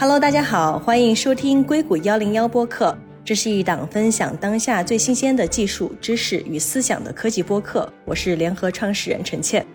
[0.00, 2.96] Hello，大家好，欢迎收听硅谷幺零幺播客。
[3.24, 7.92] 这是一档分享当下最新鲜的技术知识与思想的科技播客。
[8.04, 9.66] 我是联合创始人陈倩。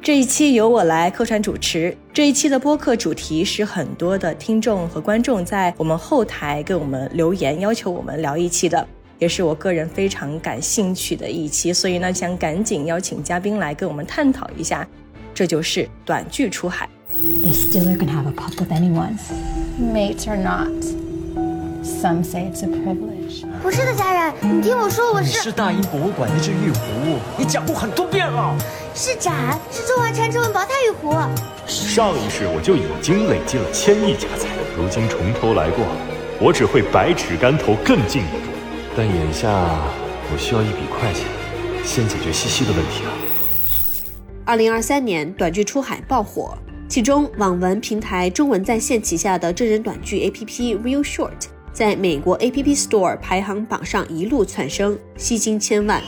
[0.00, 1.96] 这一期由我来客串主持。
[2.12, 8.86] 这一期的播客主题是很多的听众和观众在我们后台给我们留言，要求我们聊一期的，
[9.18, 14.86] 也是我个人非常感兴趣的一期，所以呢，想赶紧邀请嘉宾来跟我们探讨一下。
[15.34, 16.88] 这就是短剧出海。
[17.10, 19.18] They still are gonna have a pup with anyone.
[19.78, 20.68] Mates or not,
[21.82, 23.44] some say it's a privilege.
[23.62, 28.54] 不是的，家人，你听我说，我是你是大英博物馆那只玉壶，你讲过很多遍了。
[28.94, 31.12] 是展，是中华传承文宝塔玉壶。
[31.66, 35.86] 上一世我就已经累积了千亿家财，如今重头来过，
[36.40, 38.48] 我只会百尺竿头更进一步。
[38.96, 41.24] 但眼下我需要一笔快钱，
[41.84, 43.10] 先解决西西的问题啊。
[44.44, 46.56] 二零二三年短剧出海爆火，
[46.88, 51.34] 其中网文平台中文在线旗下的真人短剧 APP Real Short
[51.70, 56.02] 在美国 App Store 排行榜上一路窜升，吸金千万。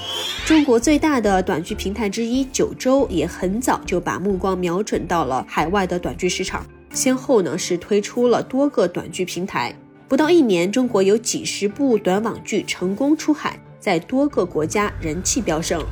[0.47, 9.75] 中国最大的短剧平台之一九州也很早就把目光瞄准到了海外的短剧市场，先后呢是推出了多个短剧平台。
[10.09, 15.85] 不到一年，中国有几十部短网剧成功出海，在多个国家人气飙升。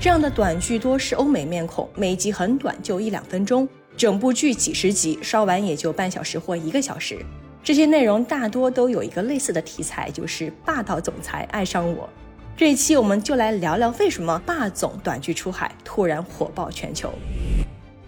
[0.00, 3.68] 这样的短剧多是欧美面孔，每集很短，就一两分钟，
[4.00, 7.18] 整部剧几十集，烧完也就半小时或一个小时。
[7.62, 12.08] 这些内容大多都有一个类似的题材，就是霸道总裁爱上我。
[12.56, 17.12] 这一期我们就来聊聊为什么霸总短剧出海突然火爆全球。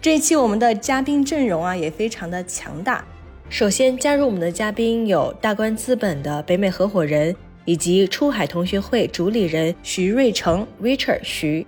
[0.01, 3.05] 这一期我们的嘉宾阵容啊也非常的强大。
[3.47, 11.67] 首先加入我们的嘉宾有大观资本的北美合伙人以及出海同学会主理人徐瑞成 （Richard 徐）。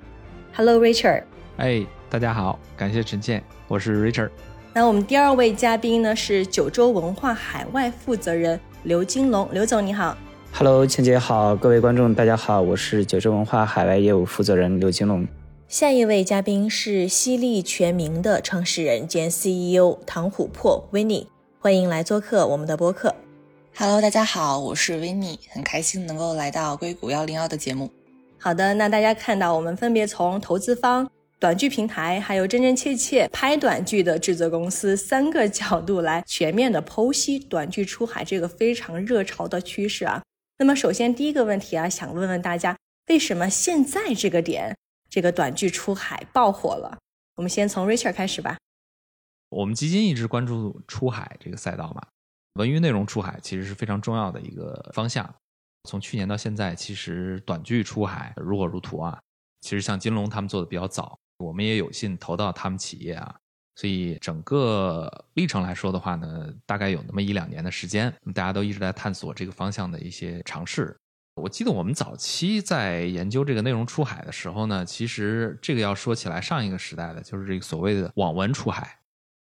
[0.52, 1.26] Hello Richard，
[1.58, 4.30] 哎，大家好，感谢陈建，我是 Richard。
[4.74, 10.16] 那我们第二位嘉宾呢是九州文化海外负责人刘金龙，刘总你好。
[10.54, 15.28] Hello，倩姐好，各位观众大家好，我是九州文化海外业务负责人刘金龙。
[15.68, 21.26] 下一位嘉宾是犀利全民的创始人兼 CEO 唐琥珀 Winnie，
[21.60, 23.16] 欢迎来做客我们的播客。
[23.76, 27.90] Hello，大家好，我是 Winnie，很开心能够来到硅谷幺零幺的节目。
[28.38, 31.10] 好的，那大家看到我们分别从投资方、
[31.46, 40.24] 短剧平台，还有真真切切拍短剧的制作公司三个角度来全面的剖析短剧出海这个非常热潮的趋势啊。
[40.58, 42.76] 那么首先第一个问题啊，想问问大家，
[43.10, 44.76] 为什么现在这个点，
[45.08, 46.98] 这个短剧出海爆火了？
[47.36, 48.58] 我们先从 Richard 开始吧。
[49.50, 52.02] 我们基金一直关注出海这个赛道嘛，
[52.56, 55.32] 文娱内容出海其实是非常重要的一个方向。
[55.88, 59.20] 从去年到现在，其实短剧出海如火如荼啊。
[59.62, 63.36] 其实像金龙他们做的比较早，我们也有幸投到他们企业啊。
[63.76, 70.96] 所以整个历程来说的话呢，大概有那么一两年的时间，大家都一直在探索这个方向的一些尝试。
[71.36, 78.98] 我记得我们早期在研究这个内容出海的时候呢，其实这个要说起来上一个时代的，就是这个所谓的网文出海。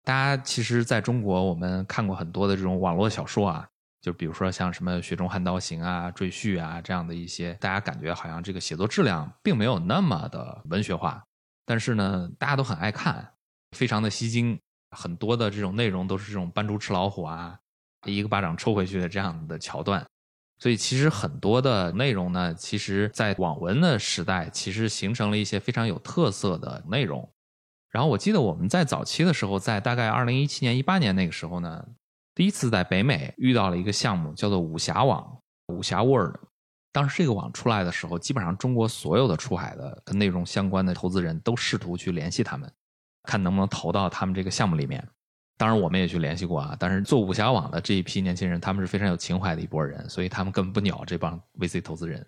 [0.04, 3.66] 大家其实在中国，我们看过很多的这种网络小说啊。
[4.02, 11.22] 就比如说像什么《雪中悍刀行》啊、《赘婿》啊这样的一些，大家感觉好像这个写作质量并没有那么的文学化，
[11.70, 13.32] 但是呢，大家都很爱看，
[13.76, 14.58] 非常的吸睛。
[14.90, 17.56] 很多的这种内容都是这种扮猪吃老虎啊，
[18.06, 20.04] 一个巴掌抽回去的这样的桥段。
[20.58, 27.30] 所以其实很多的内容呢，其实在网文的时代，其实形成了一些非常有特色的内容。
[27.88, 31.86] 然后我记得我们在早期的时候，在大概二零一七年、一八年那个时候呢。
[32.34, 35.38] 第一次在北美遇到了一个项目，叫做武侠网、
[35.68, 36.34] 武侠 World。
[36.92, 42.70] 当时这个网出来的时候，基本上中国所有的出海的跟内容相关的投资人都试图去联系他们，
[43.22, 45.06] 看能不能投到他们这个项目里面。
[45.56, 46.74] 当然，我们也去联系过啊。
[46.80, 52.26] 但是做武侠网的这一批年轻人，他们是非常有情怀的一拨人，所以他们根本不鸟这帮 VC 投资人。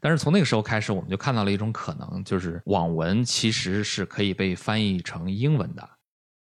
[0.00, 5.88] 但是从那个时候开始，我们就看到了一种可能，就是网文其实是可以被翻译成英文的。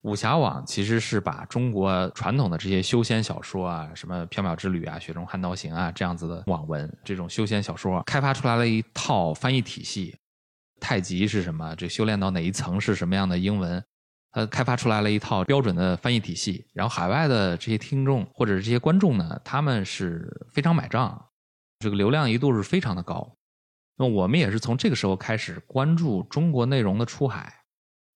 [0.03, 10.15] 武侠网其实是把中国传统的这些修仙小说啊，什么《缥缈之旅》啊、《雪中悍刀行》啊这样子的网文，这种修仙小说开发出来了一套翻译体系。
[10.79, 11.75] 太极是什么？
[11.75, 13.83] 这修炼到哪一层是什么样的英文？
[14.33, 16.67] 呃，开发出来了一套标准的翻译体系。
[16.73, 21.25] 然后海外的这些听众或者是这些观众呢，他们是非常买账，
[21.79, 23.35] 这个流量一度是非常的高。
[23.97, 27.51] 那我们也是从这个时候开始关注中国内容的出海。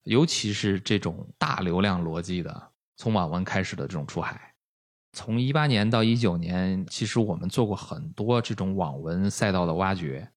[0.04, 4.52] 尤其是这种大流量逻辑的，从网文开始的这种出海，
[5.12, 10.28] 从一八年到一九年，其实我们做过很多这种网文赛道的挖掘。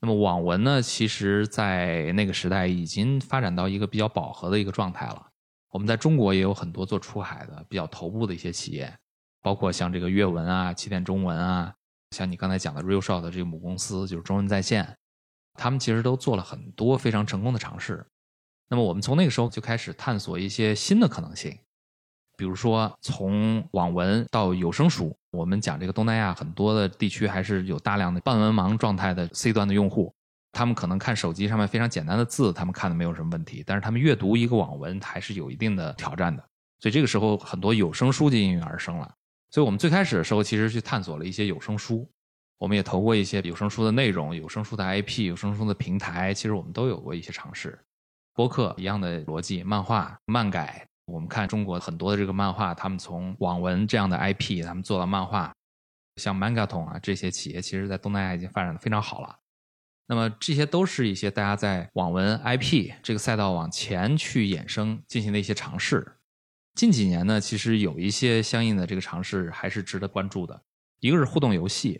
[0.00, 5.26] 那么网文呢，其实在那个时代已经发展到一个比较饱和的一个状态了。
[5.70, 8.94] 我们在中国也有很多做出海的比较头部的一些企业，
[9.40, 11.74] 包括像这个阅文啊、起点中文啊，
[12.10, 14.96] 像你刚才讲的 RealShot 的这个母公司就是中文在线，
[15.54, 18.06] 他们其实都做了很多非常成功的尝试。
[18.68, 21.56] 那么我们从那个时候就开始探索一些新的可能性，
[22.36, 25.16] 比如说从网文到有声书。
[25.30, 30.10] 我们讲这个东南亚很多的地区还是有大量的半文盲状态的 C 端的用户，
[30.52, 36.42] 他们可能看手机上面非常简单的字，他们看的没有什么问题，但是他们阅读一个网文还是有一定的挑战的。
[36.80, 39.14] 所以这个时候很多有声书就应运而生了。
[39.50, 42.08] 所以我们最开始的时候其实去探索了一些有声书，
[42.56, 47.78] 我们也投过一些有声书的内容、有声书的 IP、有声书的平台，其实我们都有过一些尝试。
[48.36, 50.86] 播客一样的逻辑，漫画漫改。
[51.06, 55.54] 我们看中国很多的这个漫画，他们从网文这样的 IP，他们做到漫画，
[56.16, 59.38] 像 Mangaton 啊这些企业，其实在东南亚已经发展的非常好了。
[60.06, 66.18] 那么这些都是一些大家在网文 IP 这个赛道往前去衍生进行的一些尝试。
[66.74, 70.60] 近几年呢，其实有一些相应的这个尝试还是值得关注的。
[71.00, 71.98] 一个是互动游戏，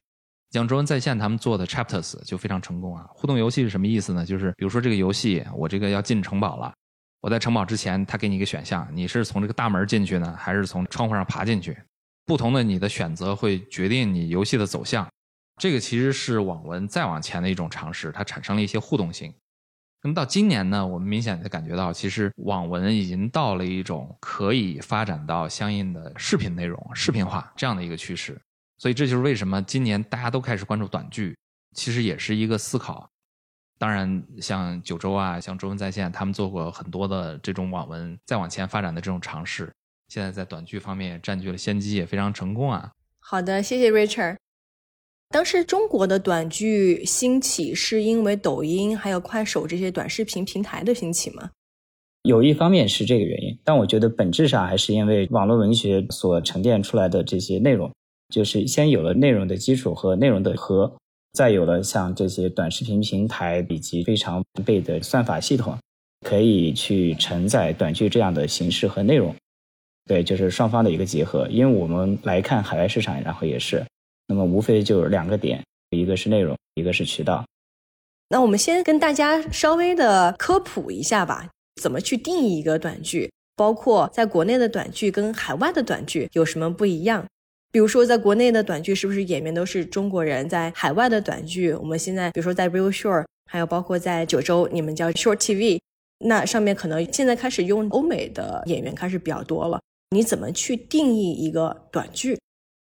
[0.56, 3.06] 像中文在线他们做的 Chapters 就非常成功啊。
[3.10, 4.24] 互动游戏是什么意思呢？
[4.24, 6.72] 就是比如说这个游戏，我这个要进城堡了。
[7.20, 11.76] 我在城堡之前，他给你一个选项，你是从这个大门进去呢，还是从窗户上爬进去？
[12.24, 15.06] 不同的你的选择会决定你游戏的走向。
[15.60, 19.32] 这个其实是网文再往前的一种尝试，它产生了一些互动性。
[20.02, 28.40] 那么到今年呢，我们明显的感觉到，其实网文已经到了一种可以发展到相应的视频内容、视频化这样的一个趋势。
[28.78, 31.37] 所以这就是为什么今年大家都开始关注短剧，
[31.75, 33.08] 其实也是一个思考。
[33.78, 39.70] 当然，像九州啊，像中文在线，他们做过很多的这种网文再往前发展的这种尝试，
[40.08, 42.90] 现在在短剧方面也占据了先机，也非常成功啊。
[43.20, 44.37] 好的，谢谢 Richard。
[45.28, 51.50] 当时中国的短剧兴起是因为抖音还有快手这些短视频平台的兴起吗？
[52.23, 57.93] 有一方面是这个原因，但我觉得本质上还是因为网络文学所沉淀出来的这些内容，
[58.28, 60.96] 就是先有了内容的基础和内容的核。
[61.32, 65.76] 再有了像这些短视频平台以及非常完备的算法系统，
[66.26, 69.37] 可以去承载短剧这样的形式和内容。
[70.06, 71.46] 对，就是双方的一个结合。
[71.50, 73.84] 因为我们来看海外市场，然后也是，
[74.28, 77.44] 那么无非就两个点，一个是内容，一个是渠道。
[78.31, 81.50] 那我们先跟大家稍微的科普一下吧，
[81.82, 87.26] 怎么去定义一个短剧，包括在国内的短剧跟海外的短剧有什么不一样。
[87.76, 90.49] 比如说，在国内的短剧是不是演员都是中国人？
[90.49, 95.78] 在海外的短剧，我们现在比如说在 Real Short，还有包括在九州，你们叫 Short TV，
[96.20, 99.78] 那上面可能现在开始用欧美的演员开始比较多了。
[100.08, 102.38] 你怎么去定义一个短剧？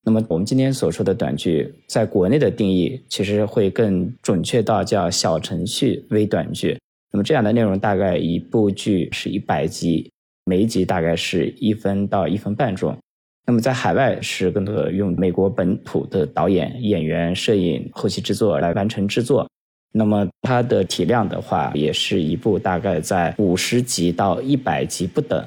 [0.05, 6.79] 那么我们今天所说的短剧，在国内的定义其实会更准确到叫小程序微短剧。
[7.11, 10.09] 那么这样的内容大概一部剧是一百集，
[10.45, 12.97] 每一集大概是一分到一分半钟。
[13.49, 19.49] 那么在海外是更多的用美国本土的导演、演员、摄影、后期制作来完成制作。
[19.91, 25.43] 那么它的体量的话，也是一部大概在五十集到一百集不等，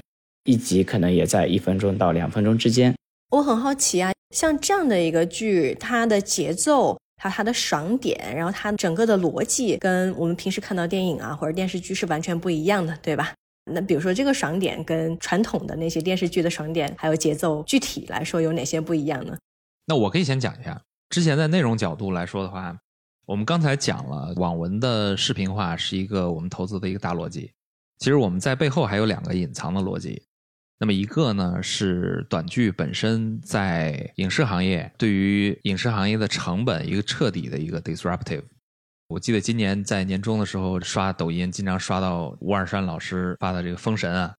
[0.45, 2.91] 一集可能也在一分钟到两分钟之间。
[3.29, 13.31] 我很好奇啊，像这样的一个剧，它的节奏、还有它的爽点，然后它整个的逻辑，跟我们平时看到电影啊或者电视剧是完全不一样的，对吧？
[13.73, 19.37] 那比如说这个爽点跟传统的那些电视剧的爽点还有节奏，具体来说有哪些不一样呢？
[19.85, 20.81] 那我可以先讲一下。
[21.09, 22.77] 之前在内容角度来说的话，
[23.25, 27.51] 我们刚才讲了网文的视频化是一个我们投资的一个大逻辑。
[27.99, 30.23] 其实我们在背后还有两个隐藏的逻辑。
[30.79, 38.41] 那么一个呢是短剧本身在影视行业对于影视行业的成本一个彻底的一个 disruptive。
[39.11, 44.33] 我记得今年在年终的时候刷抖音，经常刷到吴尔山老师发的这个《封神》啊，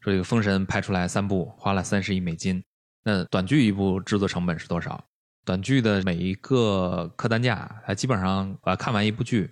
[0.00, 2.60] 说这个《封神》拍出来三部花了三十亿美金。
[3.04, 5.00] 那短剧一部制作成本是多少？
[5.44, 9.48] 短剧的每一个客单价，它基本上啊看完一部剧，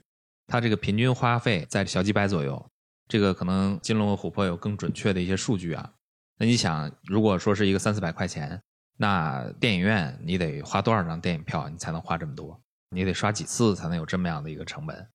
[0.49, 2.69] 它这个平均花费在小几百左右。
[3.07, 5.89] 这个可能金龙和琥珀有更准确的一些数据啊。
[6.37, 8.61] 那你想，如果说是一个三四百块钱，
[8.97, 12.61] 那电影院你得花多少张电影票，你才能花这么多？
[12.95, 15.07] 你得刷几次才能有这么样的一个成本？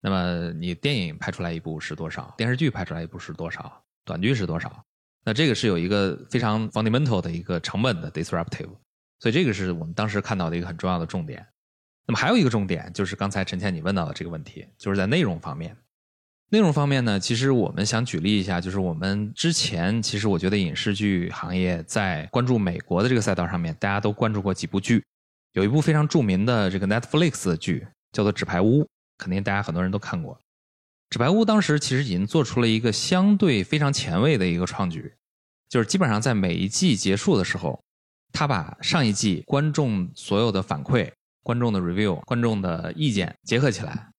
[0.00, 2.32] 那么你电影拍出来一部是多少？
[2.36, 3.82] 电视剧拍出来一部是多少？
[4.04, 4.84] 短剧是多少？
[5.24, 8.70] 那这个是有一个非常 fundamental 的一个成本的 disruptive，
[9.18, 11.44] 所以这个是我们当时看到的一个很重要的重点。
[12.06, 15.76] 那么还有一个重点就是刚才陈倩你问到的这个问题，就是在内容方面。
[16.50, 25.02] 内容方面呢，其实我们想举例一下，就是我们之前其实我觉得影视剧行业在关注美国的这个赛道上面，大家都关注过几部剧。
[25.56, 28.82] 有一部非常著名的这个 Netflix 的剧叫做《纸牌屋》，
[29.16, 30.38] 肯定大家很多人都看过。
[31.08, 35.14] 纸牌屋当时其实已经做出了一个相对非常前卫的一个创举，
[35.70, 37.82] 就是基本上在每一季结束的时候，
[38.34, 41.10] 他把上一季观众所有的反馈、
[41.42, 44.10] 观众的 review、观众的意见结合起来，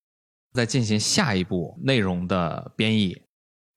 [0.54, 3.22] 再进行下一步内容的编译，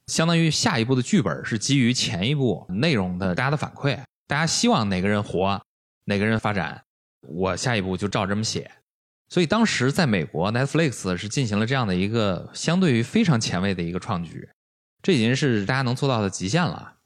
[0.06, 5.60] 相当于下一步的剧本是基于前一部内容的大家的反馈，大家希望哪个人活，
[6.06, 6.82] 哪个人发展，
[7.22, 8.70] 我下一步就照这么写。
[9.28, 14.48] 所以当时在美国，Netflix 是进行了这样的一个相对于非常前卫的一个创举，
[15.02, 16.96] 这已经是大家能做到的极限了。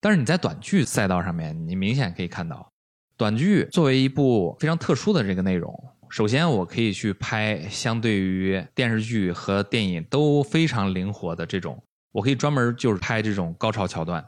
[0.00, 2.68] 但是你在短剧赛道上面，你明显可以看到，
[3.16, 5.72] 短剧作为一部非常特殊的这个内容，
[6.08, 14.26] 首先我可以去拍相对于电视剧和电影都非常灵活的这种，我可以专门就是拍这种高潮桥段，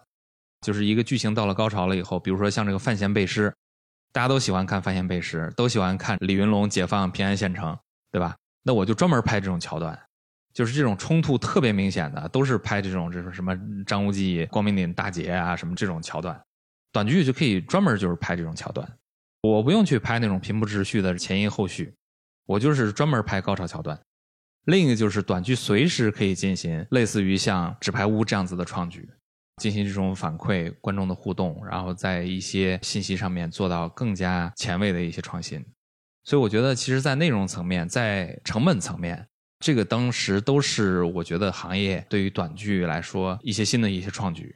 [0.61, 3.53] 就是一个剧情到了高潮了以后，比如说像这个范闲背诗。
[4.13, 7.77] 大家都喜欢看发现背时，都喜欢看李云龙解放平安县城，
[8.11, 8.37] 对吧？
[8.63, 9.99] 那我就专门拍这种桥段，
[10.53, 16.41] 就是这种冲突特别明显的，都是拍这种这种什么张无忌光明顶大捷啊什么这种桥段。
[16.93, 18.87] 短剧就可以专门就是拍这种桥段，
[19.41, 21.95] 我不用去拍那种平铺直叙的前因后续，
[22.45, 23.99] 我就是专门拍高潮桥段。
[24.67, 29.09] 另一个就是短剧随时可以进行类似于像纸牌屋这样子的创举。
[29.57, 35.65] 进行这种反馈、观众的互动，然后在一些信息上面做到更加前卫的一些创新。
[36.25, 39.27] 所以我觉得，其实，在内容层面、在成本层面，
[39.59, 44.55] 这个当时都是我觉得行业对于短剧来说一些新的一些创举，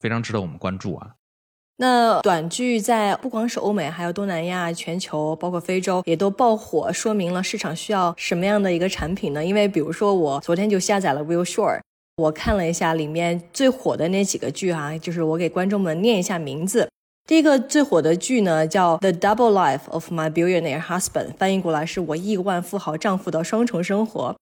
[0.00, 1.14] 非常值得我们关注啊。
[1.76, 9.44] 那短剧在不光是欧美，还有东南亚、全球，包括非洲，也都爆火，说明了市场需要什么样的一个产品呢？
[9.44, 11.80] 因为比如说，我昨天就下载了 Will Shore。
[12.16, 16.88] 我看了一下里面最火的那几个剧啊，就是我给观众们念一下名字。
[17.26, 24.36] 第一个最火的剧呢叫《The Double Life of My Billionaire Husband》，翻译过来是我亿万富豪丈夫的双重生活。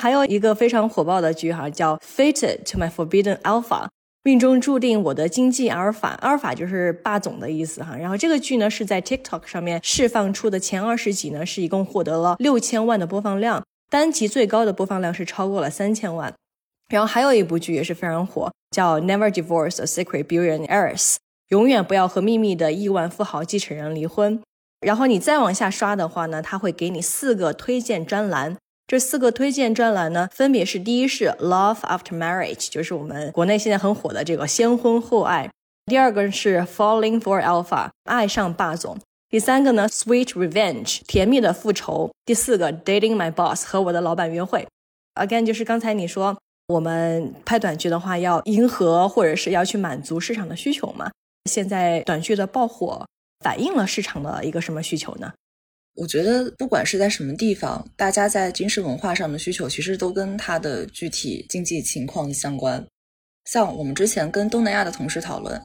[0.00, 3.84] 还有一个非常火爆的剧哈，叫《Fated to My Forbidden Alpha》，
[4.22, 7.94] 命中注定我的经济阿尔法，阿尔法就是霸总的意思哈。
[7.94, 16.32] 然后这个剧呢是在 TikTok 上面释放出的前二十集呢，是一共获得了六千万的播放量，单集最高的播放量是超过了三千万。
[16.88, 20.96] 然后还有一部剧也是非常火，叫《Never Divorce a Secret Billionaire》，
[21.48, 24.40] 永远不要和秘密的亿万富豪继承人离婚。
[24.80, 28.56] 然后你再往下刷的话呢，他会给你四个推荐专栏。
[28.86, 35.50] 这四个推荐专栏呢，分别是：第一是《Love After Marriage》，就是我们国内现在很火的这个先婚后爱；
[35.84, 38.96] 第二个是《Falling for Alpha》，爱上霸总；
[39.28, 44.66] 第三个呢，《Sweet Revenge》，甜蜜的复仇；第四个，《Dating My Boss》，和我的老板约会。
[45.16, 46.38] Again，就是刚才你说。
[46.68, 51.10] 我们拍短剧的话，要迎合或者是要去满足市场的需求嘛？
[51.50, 53.06] 现在短剧的爆火
[53.42, 55.32] 反映了市场的一个什么需求呢？
[55.94, 62.84] 我觉得不管是在什么地方，大家在军事文化上的需求，其实都跟它的具体经济情况相关。
[63.46, 65.58] 像我们之前跟东南亚的同事讨论，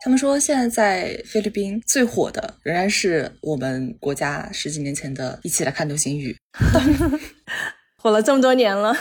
[0.00, 6.36] 他们说现在在菲律宾最火的仍然是我们国家十几年前的《一起来看流星雨》，
[8.02, 8.92] 火了这么多年了。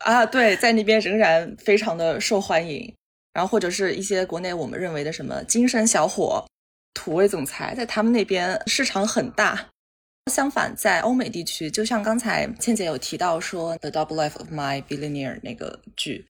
[0.00, 2.92] 啊，对，在那边仍然非常的受欢迎，
[3.32, 6.44] 然后或者是一些国内我们认为的什么精神小伙、
[6.94, 9.68] 土味总裁，在他们那边市场很大。
[10.30, 16.26] 相反，在欧美地区，就像刚才倩姐有提到说《The Double Life of My Billionaire》那个剧，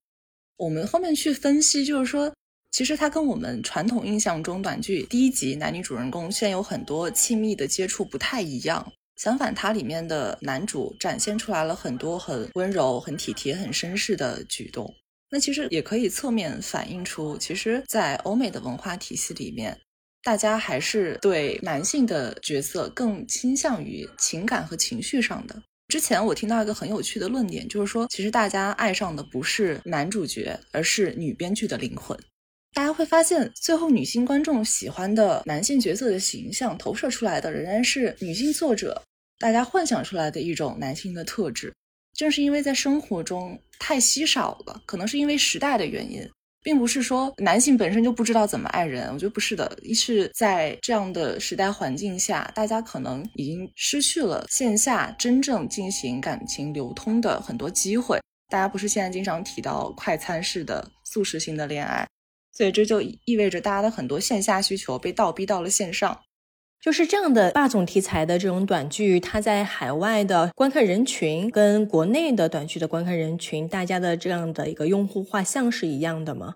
[0.56, 2.32] 我们后面去分析，就是说，
[2.70, 8.92] 其实它跟我们传统印象中短剧第一集男女主人公先有很多亲密的接触不太一样。
[9.18, 14.94] 相反，它里面的男主展现出来了很多很温柔、很体贴、很绅士的举动。
[15.30, 19.78] 那其实也可以侧面反映出，其实，在欧美的文化体系里面，
[20.22, 25.62] 大家还是对男性的角色更倾向于情感和情绪上的。
[25.88, 32.18] 之前我听到一个很有趣的论点，就是说，其实大家爱上的不是男主角，而是女编剧的灵魂。
[32.74, 39.02] 大家会发现，最后女性观众喜欢的男性角色的形象投射出来的，仍然是女性作者。
[39.38, 41.72] 大家幻想出来的一种男性的特质，
[42.14, 46.28] 正是因为在生活中太稀少了，可能是因为时代的原因，
[46.62, 49.08] 并不是说男性本身就不知道怎么爱人。
[49.12, 58.20] 我觉得不是的，一是在这样的时代环境下，大家可能已经失去了线下真正进行感情流通的很多机会。
[58.48, 62.04] 大家不是现在经常提到快餐式的速食型的恋爱，
[62.50, 66.18] 所以这就意味着大家的很多线下需求被倒逼到了线上。
[66.80, 76.54] 就是这样的霸总题材的这种短剧，它在海外的观看人群跟国内的短剧的观看人群，大家的这样的一个用户画像是一样的吗？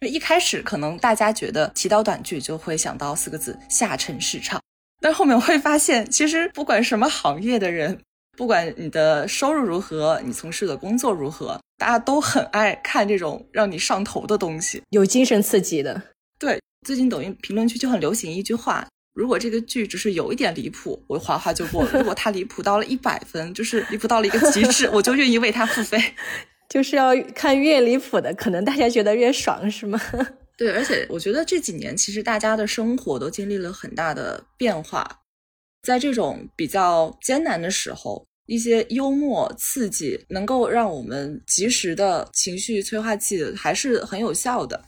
[0.00, 4.60] 就一开始可能大家觉得提到短剧就会想到四个字“下沉市场”，
[5.00, 7.98] 但后面会发现，其实不管什么行业的人，
[8.36, 16.02] 不管你的收入如何，你从事的工作如何，大家都很爱看这种让你上头的东西，有精神刺激的。
[16.38, 25.98] 对，最近抖音评论区就很流行一句话：如果这个剧只是有一点离谱，我划划就过了；如果它离谱到了一百分，就是 离谱到了一个极致，我就愿意为它付费。
[26.68, 30.00] 就是要看越离谱的，可能大家觉得越爽，是吗？
[30.58, 35.20] 对，而且我觉得这几年其实大家的生活都经历了很大的变化，
[35.82, 44.84] 在这种比较艰难的时候，一些幽默刺激能够让我们及时的情绪催化剂还是很有效的。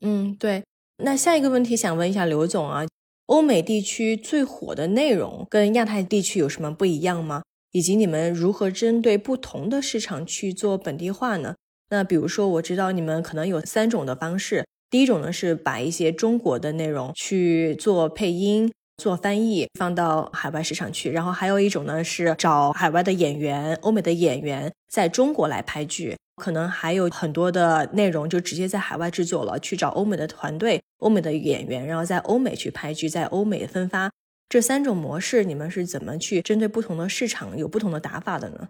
[0.00, 0.62] 嗯，对。
[1.02, 2.84] 那下一个问题想问一下刘总啊，
[3.30, 7.44] 欧美地区最火的内容跟亚太地区有什么不一样吗？
[7.70, 11.54] 以及你们如何针对不同的市场去做本地化呢？
[11.90, 14.66] 那比如说，我知道你们可能有三种的方式。
[14.90, 21.12] 第一种呢是把一些中国的内容去做配音、做翻译，放到海外市场去。
[21.12, 26.16] 然后还有一种呢是找海外的演员、欧美的演员在中国来拍剧。
[26.40, 34.10] 可能还有很多的内容就直接在海外制作了，去找欧美的团队、欧美的演员，然后在欧美去拍剧，在欧美分发。
[34.48, 38.68] 这三种模式，你们是怎么去针对不同的市场有不同的打法的呢？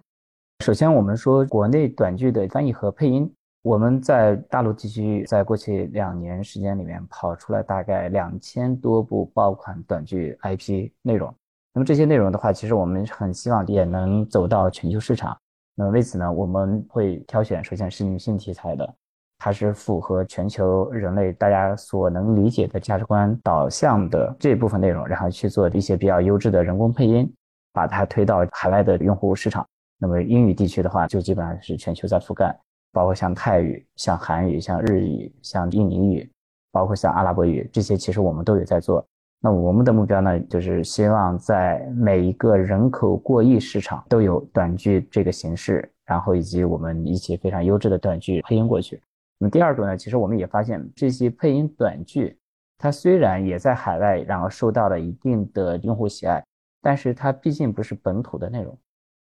[0.63, 11.35] 首先，我们说国内短剧的翻译和配音，我们在大陆地区在过去两年时间里面跑出了大概两千多部爆款短剧 IP 内容。
[11.73, 15.35] 那么这些内容的话，其实我们很希望也能走到全球市场。
[15.81, 18.95] 那么为此呢，我们会挑选首先是女性题材的。
[19.39, 27.33] 它是符合全球人类大家所能理解的价值观导向的这部分内容，然后去做一些比较优质的人工配音，
[27.73, 29.67] 把它推到海外的用户市场。
[29.99, 32.55] 那么英语地区的话，就基本上是全球在覆盖，
[32.93, 36.31] 包括像泰语、像韩语、像日语、像印尼语，
[36.71, 39.03] 包括像阿拉伯语这些，其实我们都有在做。
[39.43, 49.01] 那我们的目标呢，就是希望在每一个人口过亿市场都有短剧这个形式，然后以及我们一些非常优质的短剧配音过去。
[49.39, 52.37] 那么第二种呢，其实我们也发现这些配音短剧，
[52.77, 56.45] 它虽然也在海外，然后受到了一定的用户喜爱，
[56.83, 58.79] 但是它毕竟不是本土的内容。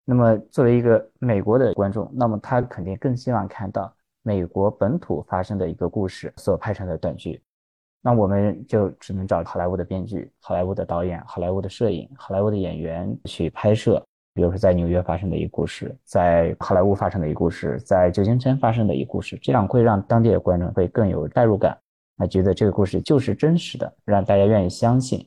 [0.04, 3.92] 那么作为一个美国的观众，那么他肯定更希望看到
[4.22, 7.42] 美国本土发生的一个故事所拍成的短剧。
[8.02, 14.02] 那我们就只能找好莱坞的编剧、好莱坞的导演、好莱坞的摄影、好莱坞的演员去拍摄。
[14.34, 21.74] 比如说，在纽约发生的一个故事，在好莱坞发生的一个故事，在旧金山发生的一个故事，这样会让当地的观众会更有代入感，
[22.16, 25.26] 那觉得这个故事就是真实的，让大家愿意相信。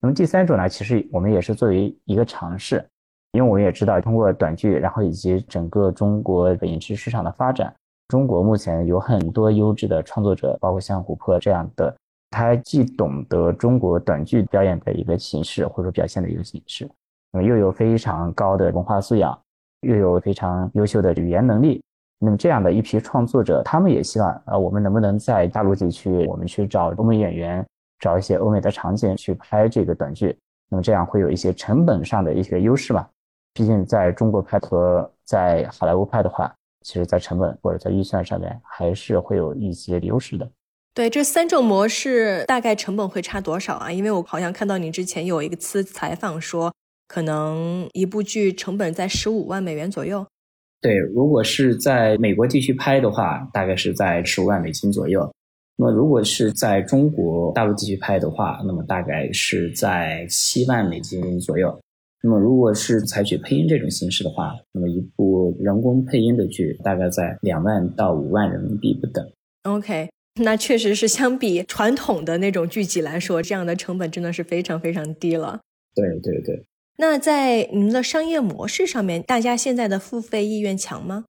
[0.00, 2.84] 那么第三种呢，其实我们也是作为一个尝试，
[3.30, 7.72] 因为我们也知道，通过短剧，然后以及整个中国影视市场的发展，
[8.08, 11.94] 中国目前有很多优质的创作者，包括像琥珀这样的，
[12.30, 16.88] 他既懂得中国短剧表演的一个形式，或者表现的一个形式。
[17.32, 19.36] 那么又有非常高的文化素养，
[19.80, 21.82] 又有非常优秀的语言能力，
[22.18, 27.66] 那么这样的一批创作者，他们也希望啊，我们能不能在大陆地区，我们去找欧美演员，
[27.98, 30.36] 找一些欧美的场景去拍这个短剧，
[30.70, 33.06] 那么这样会有一些成本上的一些优势嘛？
[33.54, 40.48] 毕竟在中国拍和在好莱坞拍的话，其实在成本或者在预算上面还是会有一些优势的。
[40.94, 43.90] 对，这三种模式大概成本会差多少啊？
[43.90, 46.72] 因为我好像看到你之前有一次采访说。
[47.06, 50.26] 可能一部剧成本在十五万美元左右。
[50.80, 55.30] 对，如果是在美国地区拍的话，大概是在十五万美金左右。
[55.76, 61.78] 那么如果是在中国大陆地区拍的话，那么大概是在七万美金左右。
[62.26, 69.30] 那么如果是采取配音这种形式的话，那么一部人工配音的剧大概在两万到五万人民币不等。
[69.64, 70.08] OK，
[70.40, 75.60] 那确实是相比传统的那种剧集来说，这样的成本真的是非常非常低了。
[75.94, 76.64] 对对对。
[76.96, 81.26] 那在你们的商业模式上面，大家现在的付费意愿强吗？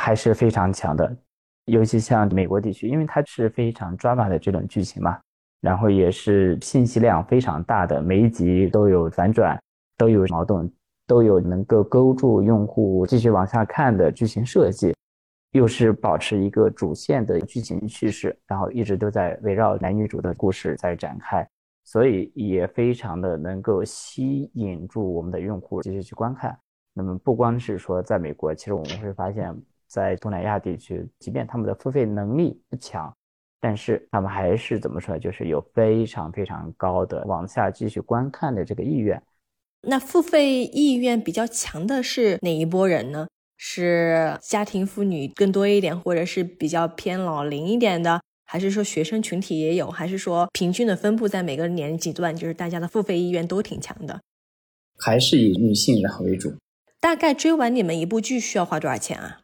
[0.00, 1.16] 还是非常强的，
[1.64, 5.18] 尤其像美国地区，因为它是非常 drama 的这种剧情嘛，
[5.60, 9.60] 然后也是信息量非常大的，每一集都有反转，
[10.00, 10.72] 都有矛盾，
[11.06, 14.94] 都有能够勾住用户继续往下看的剧情设计，
[15.52, 21.46] 又是保持一个主线的剧情叙事，然后一直都在围绕男女主的故事在展开。
[21.84, 26.58] 所以也非常的能够吸引住我们的用户继续去观看。
[26.94, 29.54] 那么不光是说在美国，其实我们会发现，
[29.86, 33.14] 在东南亚地区，即便他们的付费能力不强，
[33.60, 39.22] 但是他们还是怎么说，就是有非常非常高的往下继续观看的这个意愿。
[39.88, 43.28] 那付费意愿比较强的是哪一波人呢？
[43.56, 48.20] 是家庭妇女更多一点，或者是比较偏老龄一点的？
[48.44, 54.20] 还是说学生群体也有，还是说平均的分布在每个年龄阶段，就是大家的付费意愿都挺强的。
[54.98, 56.52] 还是以女性然后为主。
[57.00, 59.40] 大概追完你们一部剧需要花多少钱啊？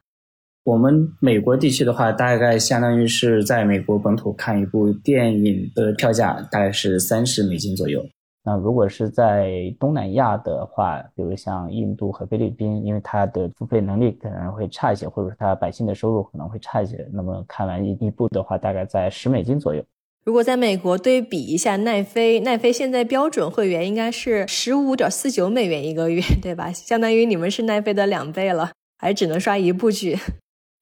[0.64, 8.04] 我们美国地区的话，大概相当于是在美国本土看一部电影的票价大概是三十美金左右。
[8.46, 19.82] 那如果是在东南亚的话，比如像印度和菲律宾，因为它的付费能力可能会差一些，或者说它百姓的收入可能会差一些，那么看完一一部的话，大概在十美金左右。
[20.24, 26.70] 如果在美国对比一下奈飞，奈飞现在标准会员应该是十五点四九美元一个月，对吧？
[26.70, 30.16] 相当于你们是奈飞的两倍了，还只能刷一部剧。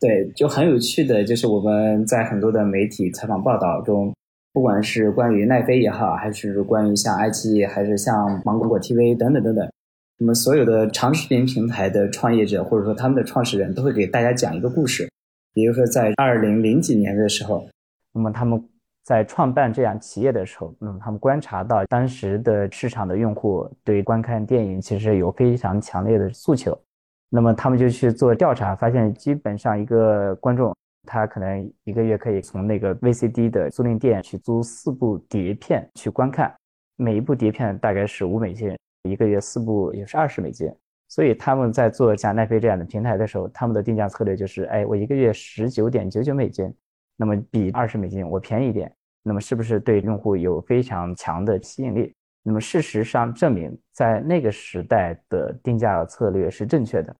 [0.00, 4.14] 对，就很有趣的就是我们在很多的媒体采访报道中，
[4.54, 9.68] 不管是关于奈飞也好，还是关于像爱奇艺，还是像芒果 TV 等等等等，
[10.16, 15.10] 那么所有的长视频平台的创业者或者说他们的创始人都会给大家讲一个故事。
[15.52, 17.66] 比如说在二零零几年的时候，
[18.12, 18.62] 那么他们
[19.02, 26.80] 在创办这样企业的时候，那么他们观察到当时的市场的用户对观看电影其实有非常强烈的诉求。
[27.28, 30.72] 那么他们就去做调查，发现基本上一个观众，
[31.06, 36.54] 他可能一个月可以从那个 VCD 的租赁店去租四部碟片去观看，
[36.96, 40.72] 每一部碟片大概是五美金，一个月四部也是二十美金。
[41.08, 46.74] 所以他们在做像奈飞这样的平台的时候，他们的定价策略就是：哎，我一个月十九点九九美金，
[47.16, 52.12] 那么比二十美金我便宜一点，那么是不是对用户有非常强的吸引力？
[52.42, 57.14] 那么事实上证明，在那个时代的定价策略是正确的。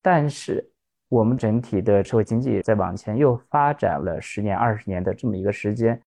[0.00, 0.69] 但是，
[1.10, 6.00] 我们整体的社会经济在往前又发展了十年、二十年的这么一个时间，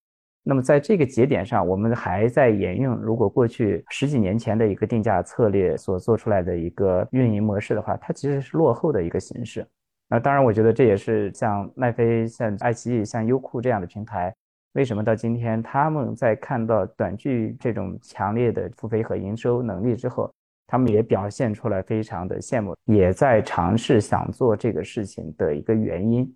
[0.44, 9.68] 那么在这个节点上，我们还在沿用如果过去十几年前的一个定价策略所做出来的一个运营模式的话，它其实是落后的一个形式。
[10.08, 14.34] 那当然，我觉得这也是像奈飞、像爱奇艺、像优酷这样的平台，
[14.72, 20.34] 为什么到今天他们在看到短剧这种强烈的付费和营收能力之后。
[20.74, 26.28] 他们也表现出来非常的羡慕，也在尝试想做这个事情的一个原因。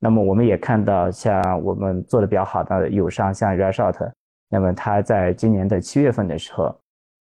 [0.00, 4.10] 那么我们也看到，像我们做的比较好的友商，像 Rashot，
[4.50, 6.76] 那么他在今年的七月份的时候，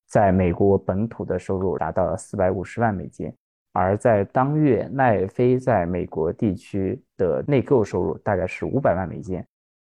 [0.07, 3.31] 在美国本土的收入达到了四百五十万美金，
[3.71, 9.39] 而在当月奈飞在美国地区的内购收入大概是五百万美金。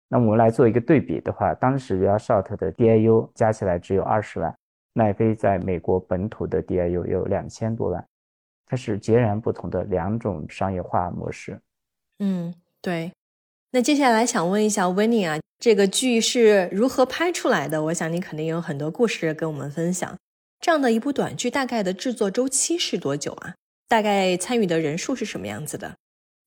[0.08, 4.52] 那我们来做一个对比的话，当时 Rashot 的 DIU 加起来只有二十万。
[4.92, 8.06] 奈飞在美国本土的 DIU 有两千多万，
[8.66, 11.60] 它是截然不同的两种商业化模式。
[12.18, 13.12] 嗯，对。
[13.70, 17.84] 那接下来想问一下 Winnie 啊，这个剧是如何拍出来的？
[17.84, 20.16] 我想你肯定有很多故事跟我们分享。
[20.60, 23.54] 这样的一部短剧大概的制作周期是多久啊？
[23.88, 25.96] 大概参与的人数是什么样子的？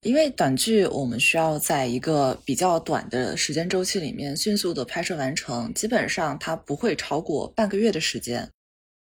[0.06, 8.48] 因为短剧我们需要在一个比较短的时间周期里面迅速的拍摄完成，基本上它不会超过半个月的时间。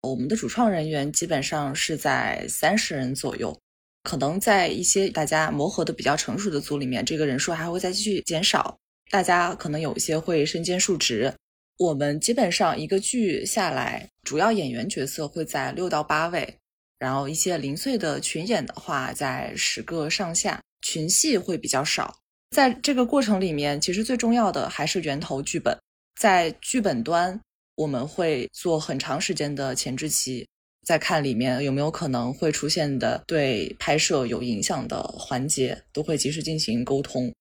[0.02, 3.58] 我们的主创人员基本上是在三十人左右，
[4.04, 8.78] 可能在一些大家磨合的比较成熟的组里面，这个人数还会再继续减少。
[9.10, 11.34] 大家可能有一些会身兼数职。
[11.78, 16.58] 我们基本上一个剧下来，主要演员角色会在六到八位，
[17.00, 20.60] 然后一些零碎的群演的话在十个上下。
[20.82, 22.18] 群戏会比较少，
[22.50, 25.76] 在这个过程里面，其实最重要的还是源头剧本。
[26.20, 27.40] 在剧本端，
[27.76, 30.46] 我们会做很长时间的前置期，
[30.84, 37.32] 在看里面有没有可能会出现的对拍摄有影响的环节，都会及时进行沟通。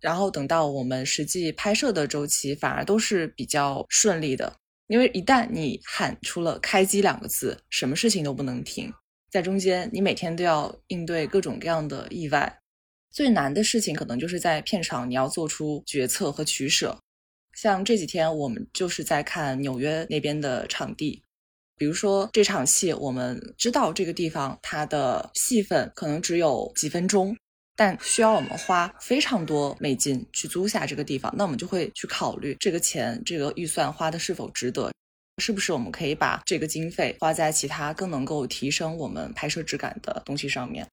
[0.00, 4.54] 然后等到我们实际拍摄的周期，反而都是比较顺利的，
[4.88, 8.92] 因为一旦你喊出了“开机”两个字，什么事情都不能停，
[9.30, 12.59] 在中间你每天都要应对各种各样的意外。
[13.10, 16.96] 最难的事情可能就是在片场，你要做出决策和取舍。
[17.54, 21.20] 像这几天我们就是在看纽约那边的场地，
[21.76, 27.36] 比如说这场戏，我们知道这个地方它的戏份可能只有几分钟，
[27.74, 34.92] 但需要我们花非常多美金去租下这个地方，那我们就会去考虑这个钱、这个预算花的是否值得，
[35.38, 40.86] 是不是我们可以把这个经费花在其他更能够提升我们拍摄质感的东西上面。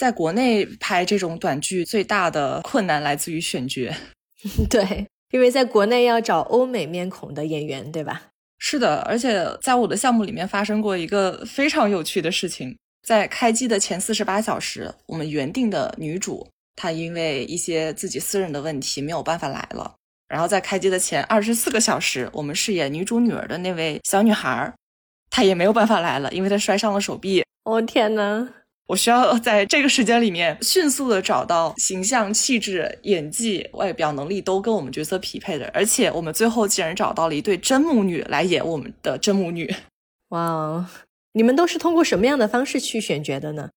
[0.00, 3.92] 在国内拍这种短剧，最大的困难来自于选角。
[4.70, 8.22] 对，因为在国内要找欧美面孔的演员，对吧？
[8.58, 12.74] 是的，而且在我的项目里面发生过一个非常有趣的事情。
[13.06, 19.94] 在开机的前四十八小时，我们原定的女主她因为一些自己私人的问题没有办法来了。
[20.28, 24.72] 然后在开机的前二十四个小时，我们饰演女主女儿的那位小女孩，
[25.28, 27.44] 她也没有办法来了，因为她摔伤了手臂。
[27.64, 28.48] 哦天呐！
[28.90, 39.72] 我需要在这个时间里面迅速的找到形象、气质、演技、外表能力都跟我们角色匹配的，而且我们最后竟然找到了一对真母女来演我们的真母女。
[40.30, 40.86] 哇哦，
[41.34, 43.70] 你们都是通过什么样的方式去选角的呢？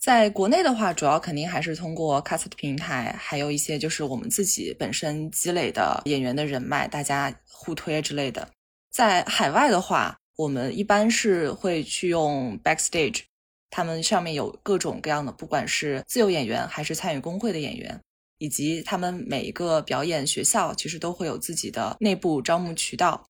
[0.00, 8.48] 在国内的话，主要肯定还是通过 Cast 平台，还有一些就是我们自己本身积累的演员的人脉，大家互推之类的。
[8.92, 13.22] 在海外的话，我们一般是会去用 Backstage，
[13.70, 18.00] 他们上面有各种各样的，不管是自由演员还是参与工会的演员，
[18.38, 23.24] 以及他们每一个表演学校其实都会有自己的内部招募渠道。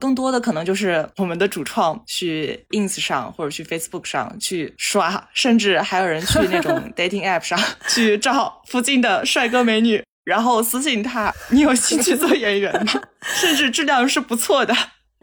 [0.00, 12.92] 更多的可能就是我们的主创去 ins 上或者去 facebook 上去刷，甚至还有人去那种 dating app 上去找附近的帅哥美女，然后私信他：“你有兴趣做演员吗？”
[13.22, 14.74] 甚至质量是不错的。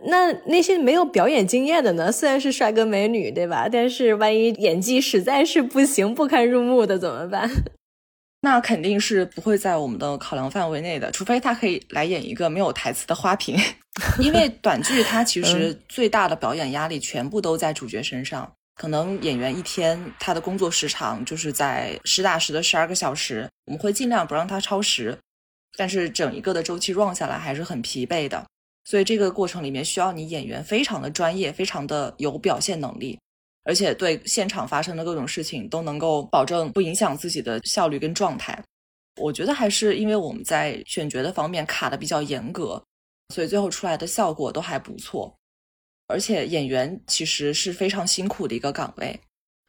[0.05, 2.11] 那那些没有表演经验的呢？
[2.11, 3.67] 虽然是帅哥美女，对吧？
[3.71, 7.49] 但是万一演技实在是不行、不堪入目的怎么办？
[8.43, 13.55] 那肯定是不会在我们的考量范围内的，除非他可以来演一个没有台词的花瓶。
[14.19, 25.17] 因为短剧它其实最大的表演压力全部都在主角身上，可能演员一天他的工作时长就是在实打实的十二个小时，我们会尽量不让他超时，
[25.77, 28.43] 但是整一个的周期 run 下来还是很疲惫的，
[28.83, 33.19] 所以这个过程里面需要你演员非常的专业，非常的有表现能力，
[33.63, 38.61] 而且对现场发生的各种事情都能够保证不影响自己的效率跟状态。
[39.21, 42.81] 我觉得还是因为我们在选角的方面卡的比较严格。
[43.33, 45.33] 所以最后出来的效果都还不错，
[46.07, 49.17] 而且演员其实是非常辛苦的一个岗位。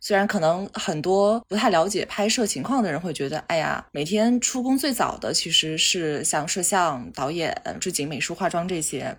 [0.05, 9.17] 虽然可能很多不太了解拍摄情况的人会觉得，哎呀，每天出工最早的其实是像摄像、导演、置景、美术、化妆这些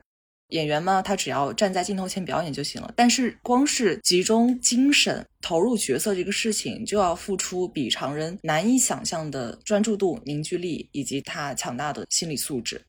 [0.49, 2.93] 演员嘛，他只要站在镜头前表演就行了。
[2.97, 12.83] 但是光是集中精神投入角色这个事情，就要付出比常人难以想象的专注度、凝聚力以及他强大的心理素质。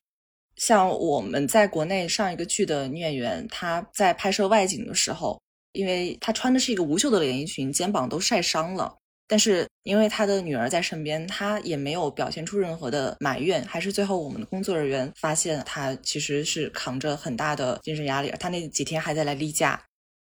[0.57, 5.41] 像我们在国内上一个剧的女演员，她在拍摄外景的时候，
[5.75, 8.95] 因为她穿的是一个无袖的连衣裙，肩膀都晒伤了。
[9.27, 13.63] 但是因为她的女儿在身边，她也没有表现出任何的埋怨。
[13.65, 18.31] 还是最后我们的工作人员发现，她其实是扛着很大的精神压力。
[18.39, 19.81] 她那几天还在来例假，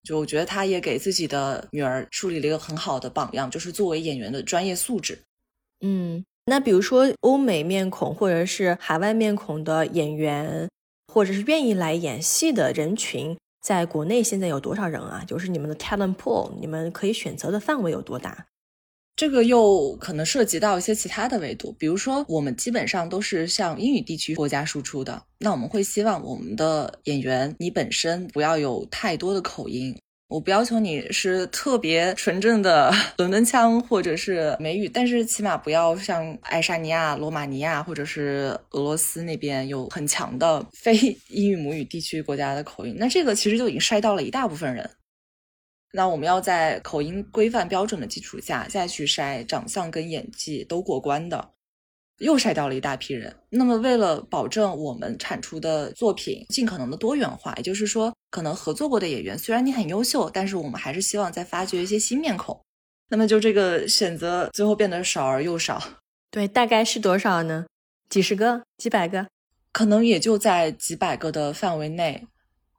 [0.04, 5.20] 就我觉得她也给自己的女儿树立了一个很好的榜样，就是作为演员的专业素质。
[5.82, 6.24] 嗯。
[6.46, 10.68] 那比如说欧美面孔或者是海外面孔的演员，
[11.14, 15.24] 或者是愿意来演戏的人群，在国内现在有多少人啊？
[15.28, 18.48] 就是你们的 talent pool，你们可以选择的范围有多大？
[19.16, 29.96] 这个又可能涉及到一些其他的维度，比如说我们基本上都是向英语地区国家输出的，那我们会希望我们的演员你本身不要有太多的口音。
[30.32, 32.90] 我不要求你是特别纯正的
[33.20, 40.96] 伦敦腔或者是美语，但是起码不要像爱沙尼亚、罗马尼亚或者是俄罗斯那边有很强的非
[41.28, 42.96] 英语母语地区国家的口音。
[42.98, 44.90] 那这个其实就已经筛到了一大部分人。
[45.92, 51.52] 那我们要在口音规范标准的基础下再去筛长相跟演技都过关的。
[52.20, 53.36] 又筛掉了一大批人。
[53.50, 62.60] 那么，为了保证我们产出的作品尽可能的多元化，也就是说，可能合作过的演员虽然你很优秀，但是我们还是希望再发掘一些新面孔。
[63.10, 65.84] 那么，就这个选择最后变得少而又少。
[66.32, 67.66] 对，大概是多少呢？
[68.10, 69.28] 几十个、几百个？
[69.74, 72.26] 可能也就在几百个的范围内，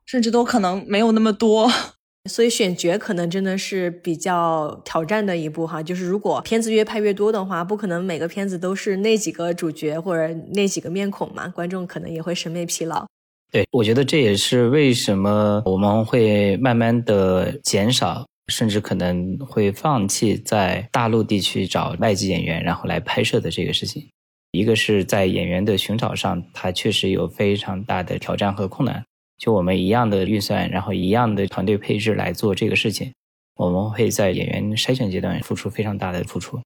[0.05, 1.71] 甚至都可能没有那么多。
[2.29, 13.05] 所以选角可能真的是比较挑战的一步哈，就是如果片子越拍越多的话，不可能每个片子都是那几个主角或者那几个面孔嘛，观众可能也会审美疲劳。
[13.53, 24.09] 对，我觉得这也是为什么我们会慢慢的减少，甚至可能会放弃在大陆地区找外籍演员然后来拍摄的这个事情。
[24.53, 29.05] 一个是在演员的寻找上，它确实有非常大的挑战和困难。
[29.37, 33.13] 就我们一样的预算，然后一样的团队配置来做这个事情，
[33.57, 36.59] 我们会在演员筛选阶段付出非常大的付出。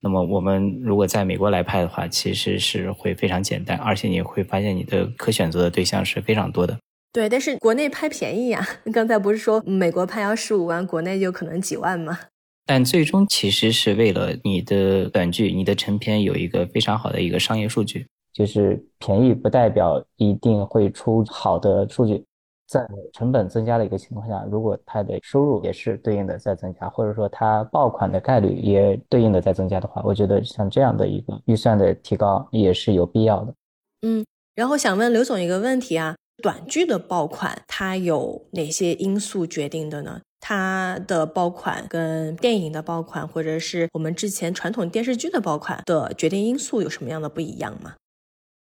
[0.00, 6.78] 那么我们如果在美国来拍的话，其实是会非常简单，而且你会发现你的可选择的对象是非常多的。
[7.12, 8.66] 对，但是国内拍便宜呀。
[8.92, 12.18] 刚才不是说美国拍要十五万，国内就可能几万吗？
[12.66, 18.06] 但最终其实是为了你的短剧、你的成片有一个非常好的一个商业数据。
[18.30, 22.22] 就是便宜不代表一定会出好的数据，
[22.68, 33.54] 在成本增加的一个情况下，如果它的收入也是对应的在增加，或者说它爆款的概率也对应的在增加的话，我觉得像这样的一个预算的提高也是有必要的。
[34.02, 40.20] 嗯，然后想问刘总一个问题啊，短剧的爆款它有哪些因素决定的呢？
[40.40, 47.94] 它的爆款跟电影的爆款，或者是我们之前传统电视剧的爆款的决定因素有什么样的不一样吗？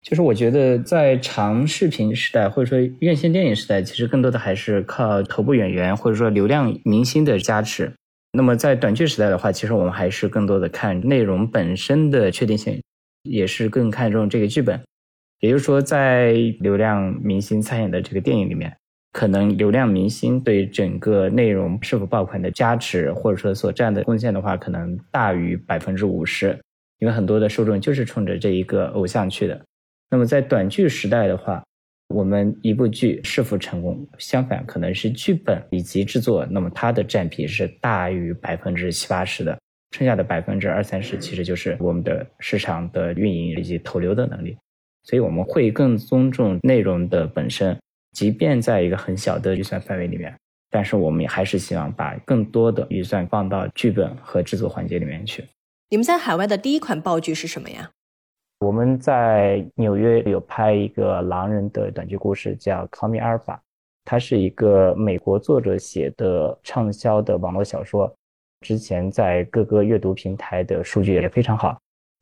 [0.04, 7.90] 就是我觉得在长视频时代或者说院线电影时代，其实更多的还是靠头部演员或者说流量明星的加持。
[8.32, 12.82] 那么在短剧时代的话，其实我们还是更多的看内容本身的确定性，
[13.22, 14.78] 也是更看重这个剧本。
[15.40, 18.76] 也就是说，在流量明星参演的这个电影里面，
[19.12, 26.58] 可能流量明星对整个内容是否爆款的加持，或者说所占的贡献的话，可能大于百分之五十，
[26.98, 29.58] 因为很多的受众就是冲着这一个偶像去的。
[30.14, 31.60] 那么在短剧时代的话，
[32.06, 39.58] 我们一部剧是否成功，相反可能是剧本以及制作，那么它的占比是大于百分之七八十的，
[39.90, 44.56] 剩下的百分之二三十其实就是我们的市场的运营以及投流的能力。
[45.02, 47.76] 所以我们会更尊重内容的本身，
[48.12, 50.32] 即便在一个很小的预算范围里面，
[50.70, 55.42] 但是我们也还是希望把更多的预算放到剧本和制作环节里面去。
[55.88, 57.90] 你们在海外的第一款爆剧是什么呀？
[58.60, 63.56] 我们在纽约有拍一个狼人的短剧故事，叫《Call Me Alpha》，
[64.04, 68.10] 它是一个美国作者写的畅销的网络小说，
[68.60, 71.76] 之前在各个阅读平台的数据也非常好。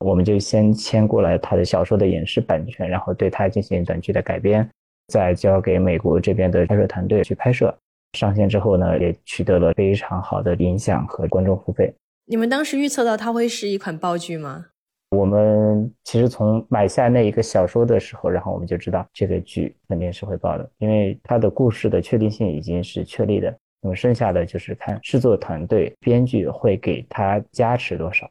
[0.05, 4.69] 我们就先签过来他的小说的演示版权，然后对他进行短剧的改编，
[5.09, 7.73] 再交给美国这边的拍摄团队去拍摄。
[8.19, 11.95] 上线之后呢，也取得了非常好的影响和观众付费。
[12.27, 14.67] 你们当时预测到它会是一款爆剧吗？
[15.13, 23.55] 我们其实从买下那一个小说的时候，然后我们就知道这个剧肯定是会爆的，因为它的故事的确定性已经是确立的。
[23.83, 28.27] 那么剩下的就是看制作团队、编剧会给他加持多少。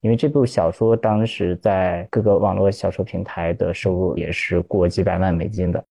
[0.00, 5.82] 因为这部小说当时在各个网络小说平台的收入也是过几百万美金的。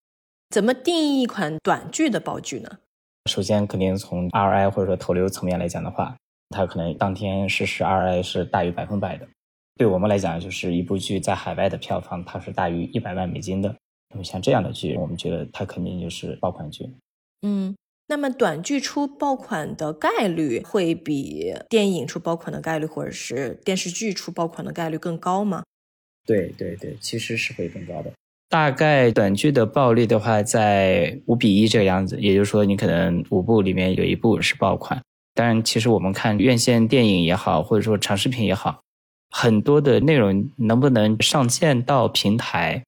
[0.50, 2.70] 怎么定义一款短剧的爆剧呢？
[3.30, 6.14] 首先，肯定从 RI 或者说投流层面来讲的话，
[6.50, 9.26] 它可能当天实时 RI 是大于百分百的。
[9.76, 13.76] 对我们来讲，就是一部剧在海外的票房，它是大于一百万美金的。
[14.12, 16.90] 那么像这样的剧，我们觉得它肯定就是爆款剧。
[17.42, 17.76] 嗯。
[18.06, 25.64] 那么短剧出爆款的概率会比电影出爆款的概率，或者是电视剧出爆款的概率更高吗？
[26.26, 28.12] 对对对，其实是会更高的。
[28.50, 35.02] 大概短剧的爆率的话，在五比一这个样子，也就是说，你可能五部里面有一部是爆款。
[35.34, 38.82] 当然，其实我们看院线电影也好，或者说长视频也好，
[39.36, 42.84] 很多的内容能不能上线到平台，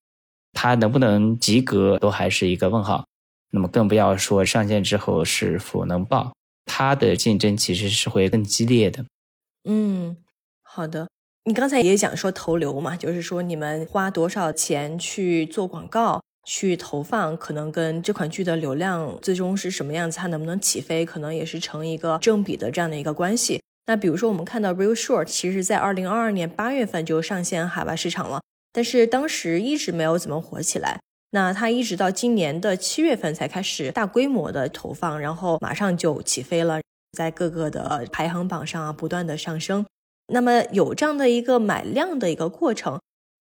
[0.54, 3.04] 它能不能及格，都还是一个问号。
[3.50, 6.32] 那么更不要说上线之后是否能爆，
[6.66, 9.04] 它的竞争其实是会更激烈的。
[9.68, 10.16] 嗯，
[10.62, 11.08] 好的。
[11.46, 23.62] 你刚才也讲说投流嘛，就是说你们花多少钱去做广告、去投放，可能跟这款剧的流量最终是什么样子，它能不能起飞，可能也是成一个正比的这样的一个关系。
[23.88, 28.42] 那比如说我们看到 Real Short，其实在二零二二年八月份就上线海外市场了，
[28.74, 31.00] 但是当时一直没有怎么火起来。
[31.32, 39.86] 那它一直到今年的七月份才开始大规模的投放，然后马上就起飞了，在各个的排行榜上啊不断的上升。
[40.28, 43.00] 那么有这样的一个买量的一个过程，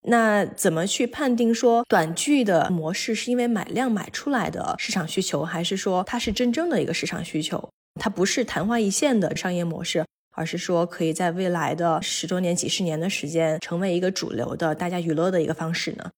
[0.09, 7.69] 那怎么去判定说短剧的模式是因为买量买出来的市场需求，还是说它是真正的一个市场需求？
[7.99, 10.05] 它不是昙花一现的商业模式，
[10.35, 16.11] 而是说可以在未来的十多年、几十年的时间成为一个主流的大家娱乐的一个方式呢？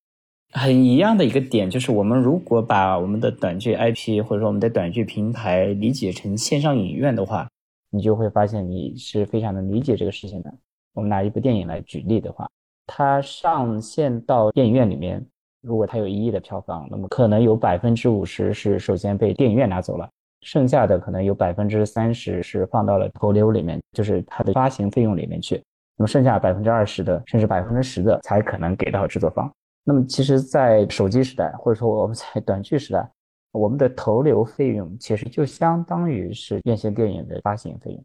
[0.53, 7.47] 很一样的一个点就是，我们如果把我们的短剧 IP 或者说我们的短剧平台理解成线上影院的话，
[7.91, 10.53] 你就会发现你是非常能理解这个事情的。
[10.93, 12.49] 我们拿一部电影来举例的话，
[12.88, 15.23] 它上线到电影院里面，
[15.62, 20.10] 如果它有一亿的票房，那么可能有百分之五十是首先被电影院拿走了，
[20.41, 25.62] 剩下的可能有百分之三十是放到了投流里面，就是它的发行费用里面去。
[25.95, 29.52] 那么剩下百分之二十的，甚至百分之十的，才可能给到制作方。
[29.84, 33.10] 那么，其实，在手机时代，或者说我们在短剧时代，
[33.52, 38.04] 我们的投流费用其实就相当于是院线电影的发行费用，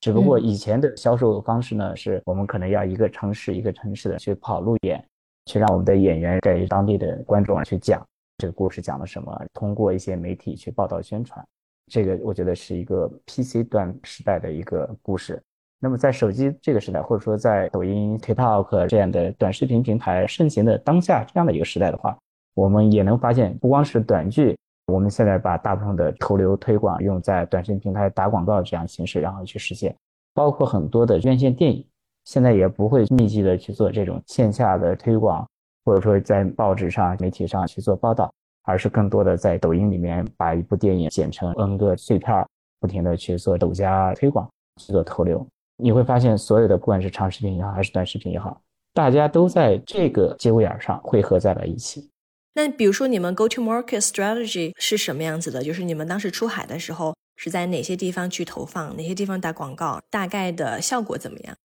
[0.00, 5.04] 只不过以前的销售方式呢，是我们可能要一个城市一个城市的去跑路演，
[5.44, 8.04] 去让我们的演员给当地的观众去讲
[8.38, 11.46] 这个故事讲了什么，通过一些媒体去报道宣传，
[11.90, 15.42] 这个我觉得是一个 PC 端时代的一个故事。
[15.80, 22.16] 那么在手机这个时代，或者说在抖音、TikTok 这样的短视频平台盛行的当下这样的一个时代的话，
[22.54, 29.96] 我们也能发现，不光是短剧，我们现在把大部分的投流推广用在短视频平台打广告这样形式，然后去实现，
[30.34, 31.84] 包括很多的院线电影，
[32.24, 35.48] 现在也不会密集的去做这种线下的推广，
[35.86, 38.30] 或者说在报纸上、媒体上去做报道，
[38.62, 42.46] 而是更多的在抖音里面把一部电影剪成 N 个碎片，
[42.78, 44.48] 不停的去做抖加推广，
[44.80, 45.46] 去做投流。
[45.76, 48.60] 你会发现，所有的不管是长视频也好，还是短视频也好，
[48.92, 52.10] 大家都在这个节骨眼上汇合在了一起。
[52.52, 55.62] 那比如说你们 go to market strategy 是什么样子的？
[55.62, 61.56] 就是你们当时出海的时候是在哪些地方去投放，哪些地方打广告，大概的效果怎么样？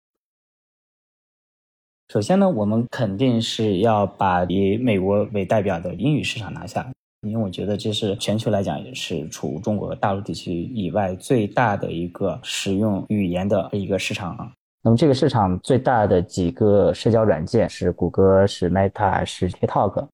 [2.09, 6.87] 首先呢，我们肯定是要把以美国为代表的英语市场拿下，
[7.23, 14.53] 因为我觉得这是全球来讲也是除中国大陆地区以外最大的一个使用语言的一个市场啊。
[14.83, 20.07] 那么这个市场最大的几个社交软件是谷歌、是 Meta、是 TikTok。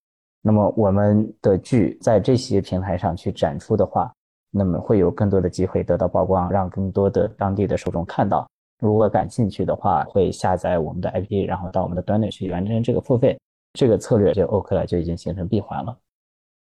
[0.43, 4.11] 那么我们的剧在这些平台上去展出的话，
[4.53, 8.49] 那么会有更多的机会得到曝光，让更多的当地的受众看到。
[8.81, 13.39] 如果感兴趣的话，会下载我们的 APP，然后到我们的端内去完成这个付费。
[13.75, 15.97] 这个策略就 OK 了，就已经形成闭环了。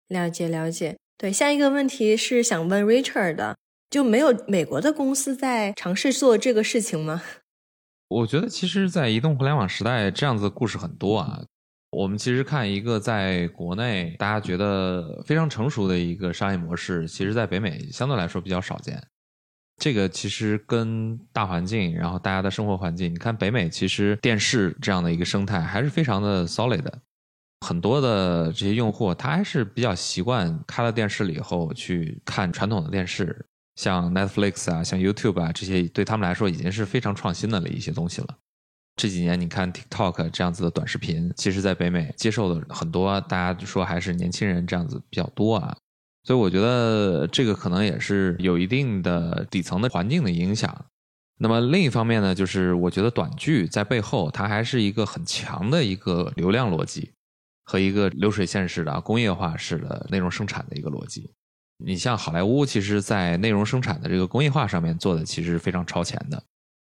[0.09, 0.95] 了解了解。
[1.17, 3.55] 对，下一个问题是想问 Richard 的，
[3.89, 7.23] 就没有美国的公司在尝试做这个事情吗？
[8.09, 11.41] 我觉得其实，在移动互联网时代，这样子的故事很多啊。
[11.91, 19.01] 我们其实看一个在国内大家觉得非常成熟的一个商业模式，其实在北美相对来说比较少见。
[19.83, 26.99] 这个其实跟大环境，然后大家的生活环境，你看北美其实电视这样的一个生态还是非常的 solid 的，
[27.67, 38.37] 很多的这些用户他还是比较习惯开了电视了以后去看传统的电视，像 Netflix 啊，像 YouTube 啊这些对他们来说已经是非常创新的了一些东西了。
[38.95, 45.75] 这几年你看 TikTok 这样子的短视频，其实在北美接受的很多，大家说还是年轻人这样子比较多啊，
[46.23, 50.85] 所以我觉得这个可能也是有一定的底层的环境的影响。
[51.39, 57.11] 那么另一方面呢，就是我觉得短剧在背后它还是一个很强的一个流量逻辑
[57.65, 61.31] 和一个流水线式的工业化式的内容生产的一个逻辑。
[61.83, 66.41] 你像好莱坞，其实在内容生产的这个工业化上面做的其实非常超前的。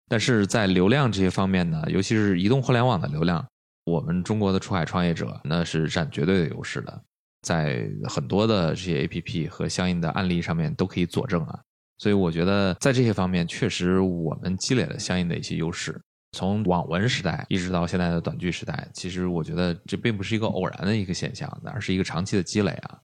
[0.08, 3.46] 但是在流量这些方面呢，尤其是移动互联网的流量，
[3.84, 7.02] 我们中国的出海创业者那是占绝对的优势的，
[7.42, 11.60] 在很多的这些 APP 和相应的案例上面都可以佐证啊。
[11.98, 16.00] 所以我觉得在这些方面，确实我们积累了相应的一些优势。
[16.32, 22.98] 从网文时代一直到现在的短剧时代，其实我觉得这并不是一个偶然的一个现象，而是一个长期的积累啊。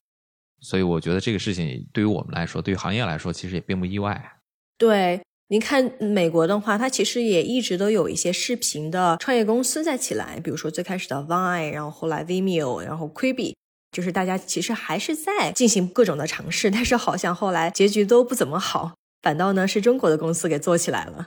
[0.60, 4.32] 所以我觉得这个事情对于我们来说，对于行业来说，其实也并不意外。
[4.78, 5.20] 对。
[5.50, 13.54] 您看美国的话，它其实也一直都有一些视频的创业公司在起来，比如说最开始的 Vine，然后后来 Vimeo，然后 Quibi，
[13.90, 21.26] 就是大家其实还是在进行各种的尝试，但是好像后来结局都不怎么好，反倒呢是中国的公司给做起来了。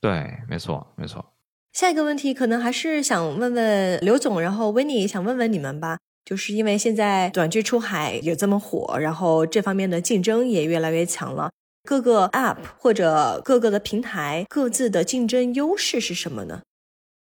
[0.00, 1.32] 对，没错，没错。
[1.72, 11.50] 下一个问题可能还是想问问刘总，然后 Winnie 想问问你们吧，就是因为现在短剧出海也这么火，然后这方面的竞争也越来越强了。
[11.84, 16.62] 各个 App 或者各个的平台各自的竞争优势是什么呢？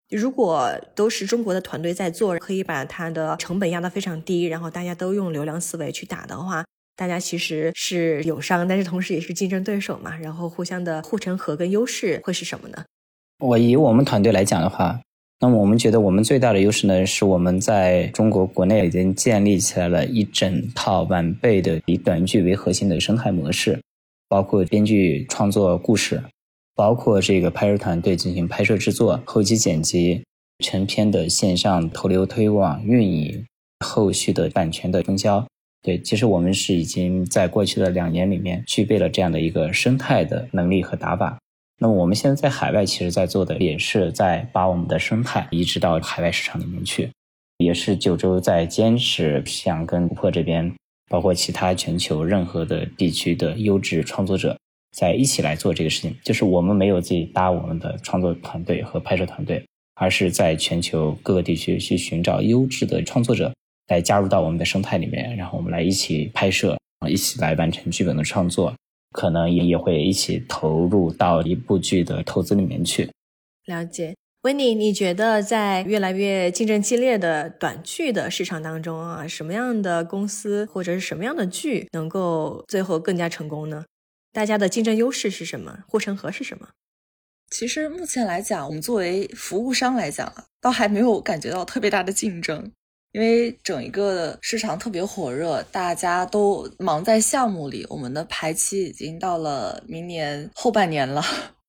[0.09, 6.63] 如果都是中国的团队在做，可以把它的成本压得非常低，然后大家都用流量思维去打的话，
[6.95, 10.15] 大家其实是友商，但是同时也是竞争对手嘛。
[10.17, 12.85] 然后互相的护城河跟优势会是什么呢？
[13.39, 14.99] 我以我们团队来讲的话，
[15.41, 23.79] 那么我们觉得我们最大的优势呢，是我们在中国国内已经建立起来了一整套完备的以短剧为核心的生态模式。
[24.29, 26.21] 包括编剧创作故事，
[26.77, 30.23] 包括这个拍摄团队进行拍摄制作、后期剪辑、
[30.63, 33.43] 成片的线上投流推广、运营、
[33.83, 35.43] 后续的版权的分销。
[35.81, 41.39] 对，其实我们是已经在过去的两年里面具备了这样的一个生态的能力和打法。
[41.79, 47.09] 那么我们现在在海外，其实在做的也是在把我们的生态移植到海外市场里面去，
[47.57, 50.71] 也是九州在坚持想跟破这边。
[51.09, 54.57] 包括其他全球任何的地区的优质创作者
[54.91, 59.63] 在一起来做这个事情，就是我们没有自己搭我们的创作团队和拍摄团队，
[59.95, 63.53] 而是在全球各个地区去寻找优质的创作者
[63.89, 66.77] 来加入到我们的生态里面，然后我们来一起拍摄，
[67.07, 68.73] 一起来完成剧本的创作，
[69.11, 73.09] 可能也也会一起投入到一部剧的投资里面去。
[73.65, 74.15] 了解。
[74.43, 83.83] 维尼，你觉得在越来越竞争激烈的短剧的市场当中啊，什么样的公司或者是什么样的剧能够最后更加成功呢？
[84.37, 85.79] 大家的竞争优势是什么？
[85.87, 86.69] 护城河是什么？
[87.49, 92.71] 其实目前来讲，我们作为服务商来讲啊，倒还没有感觉到特别大的竞争，
[93.13, 97.83] 因为整一个市场特别火热，大家都忙在项目里。
[97.89, 101.23] 我们的排期已经到了明年后半年了。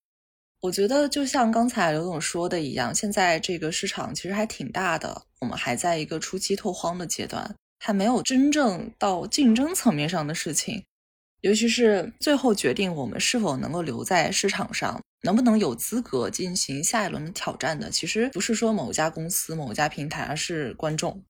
[0.61, 10.85] 我觉得就像刚才刘总说的一样，现在这个市场其实还挺大的，我们还在一个初期拓荒的阶段，还没有真正到竞争层面上的事情。
[11.41, 21.23] 尤其是最后决定我们是否能够留在市场上，能不能有资格进行下一轮的挑战的，其实不是说某家公司、某家平台，而是观众。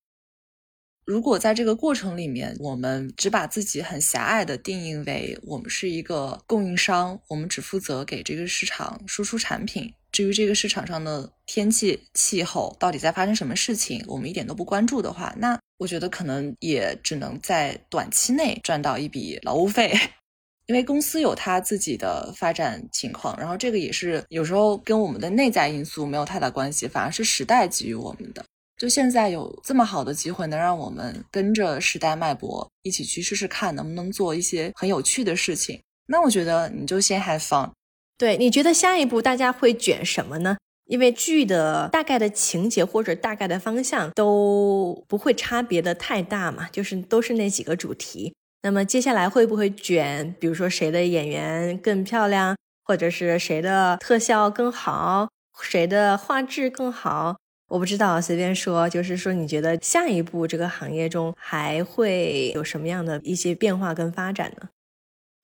[1.04, 19.96] 如果在这个过程里面，我们只把自己很狭隘的定义为我们是一个供应商，我们只负责给这个市场输出产品，至于这个市场上的天气、气候到底在发生什么事情，我们一点都不关注的话，那我觉得可能也只能在短期内赚到一笔劳务费，
[20.66, 28.44] 因为公司有它自己的发展情况，然后这个也是有时候跟我们的内在因素没有太大关系，反而是时代给予我们的。
[28.76, 35.80] 就现在有这么好的机会，能让我们跟着时代脉搏一起去试试看，能不能做一些很有趣的事情。
[36.08, 37.70] 那我觉得你就先 have fun。
[38.18, 40.58] 对，你觉得下一步大家会卷什么呢？
[40.86, 48.34] 因为剧的大概的情节或者大概的方向都不会差别的太大嘛，就是都是那几个主题。
[48.62, 50.34] 那么接下来会不会卷？
[50.40, 55.28] 比如说谁的演员更漂亮，或者是谁的特效更好，
[55.62, 57.36] 谁的画质更好？
[57.68, 64.70] 我不知道，随便说，就是说，你觉得下一步这个行业中还会有什么样的一些变化跟发展呢？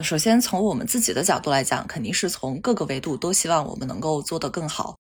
[0.05, 4.97] 首先，从我们自己的角度来讲，肯定是从各个维度都希望我们能够做得更好。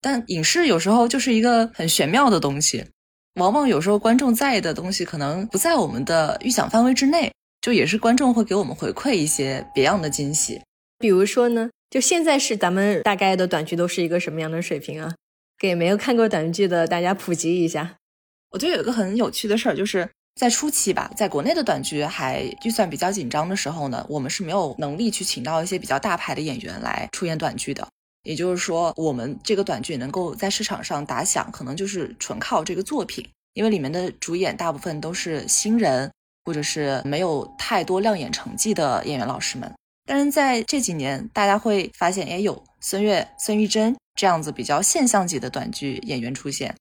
[0.00, 2.86] 但影视有时候就是一个很玄妙的东西，
[3.34, 10.60] 往往有时候观众在意的东西可能不在我们的预想范围之内，就也是观众会给我们回馈一些别样的惊喜。
[10.98, 15.14] 比如说呢，就现在是咱们大概的短剧都是一个什么样的水平啊？
[15.58, 17.96] 给没有看过短剧的大家普及一下。
[18.50, 27.86] 我觉得有一个很有趣的事儿，就是在初期吧，在国内的短剧还预算比较紧张的时候呢，我们是没有能力去请到一些比较大牌的演员来出演短剧的。
[28.24, 36.10] 也就是说，我们这个短剧能够在市场上打响，可能就是纯靠这个作品，因为里面的主演大部分都是新人，
[36.44, 39.72] 或者是没有太多亮眼成绩的演员老师们。
[40.06, 43.94] 但是在这几年，大家会发现，哎，有孙悦、孙艺珍。
[44.16, 46.72] 这样子比较现象级的短剧演员出现，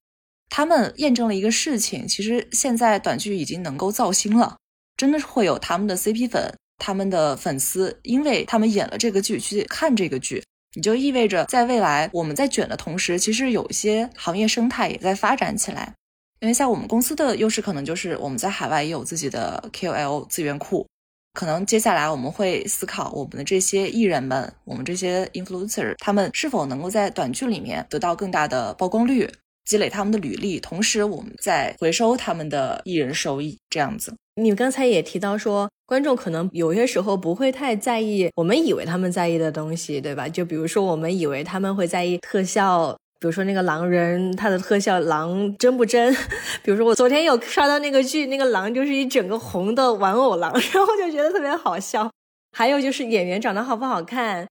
[0.56, 4.56] 他们验证了一个事情，其实现在短剧已经能够造星了，
[4.96, 10.44] 真的是会有他们的 CP 粉，他们的粉丝，因为他们演了这个剧去看这个剧，
[10.76, 15.92] 你就意味着在未来我们在卷的同时，其实有一些行业生态也在发展起来，
[16.40, 20.86] 因为像我们公司的优势可能就是我们在海外也有自己的 KOL 资源库。
[21.34, 29.28] 可能接下来我们会思考，我们的这些艺人们，我们这些 influencer，他们是否能够在短剧里面得到更大的曝光率，
[29.66, 34.14] 积累他们的履历，同时我们再回收他们的艺人收益，这样子。
[34.36, 40.28] 你刚才也提到说，观众可能有些时候不会太在意我们以为他们在意的东西，对吧？
[40.28, 42.96] 就比如说，我们以为他们会在意特效。
[43.20, 46.14] 比如说那个狼人，他的特效狼真不真？
[46.62, 52.12] 比如说我昨天有刷到那个剧，那个狼就是一整个红的玩偶狼， 然后就觉得特别好笑。
[52.52, 54.46] 还有就是演员长得好不好看，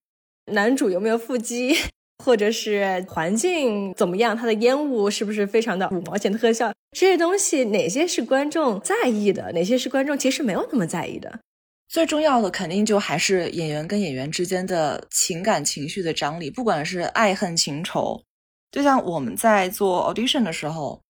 [0.53, 1.77] 男主有没有腹肌，
[2.25, 6.73] 或者是环境怎么样，它的烟雾是不是非常的五毛钱特效？
[6.93, 11.41] 这些东西哪些是观众在意的，哪些是观众其实没有那么在意的？
[11.89, 18.23] 最重要的肯定就还是演员跟演员之间的情感情绪的张力，不管是爱恨情仇。
[18.71, 21.03] 就像我们在做 audition 的时候，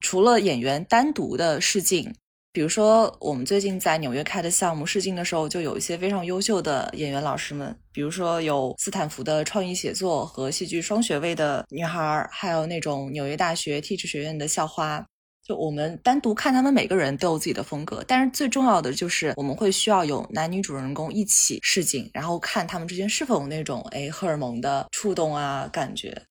[0.00, 2.14] 除了演员单独的试镜，
[2.56, 15.04] 比如说我们最近在纽约开的项目试镜的时候，就有一些非常优秀的演员老师们，比如说有斯坦福的创意写作和戏剧双学位的女孩，还有那种纽约大学 Teach 学院的校花。
[15.46, 26.22] 就我们单独看他们每个人都有自己的风格，但是最重要的就是我们会需要有男女主人公一起试镜，然后看他们之间是否有那种哎荷尔蒙的触动啊感觉。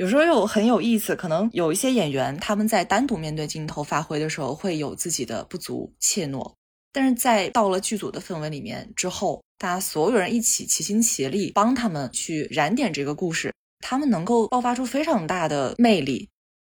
[0.00, 6.54] 有时候又很有意思，可能有一些演员他们在单独面对镜头发挥的时候会有自己的不足怯懦，
[6.90, 16.26] 但是在到了剧组的氛围里面之后，大家所有人一起齐心协力帮他们去燃点这个故事，他们能够爆发出非常大的魅力，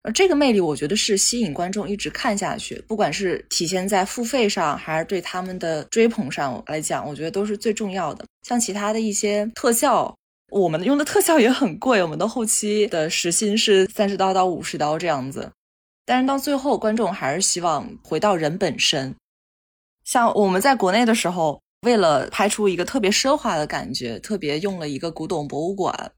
[0.04, 8.24] 而这个魅力我觉得是吸引观众一直看下去，不管是体现在付费上还是对他们的追捧上来讲，我觉得都是最重要的。
[8.48, 10.16] 像其他的一些特效。
[10.50, 15.52] 我们用的特效也很贵，我们的后期的时薪是三十刀到五十刀这样子，
[16.06, 19.16] 但是到最后，观众还是希望回到人本身。
[20.06, 26.12] 像我们在国内的时候，为了拍出一个特别奢华的感觉，特别用了一个古董博物馆。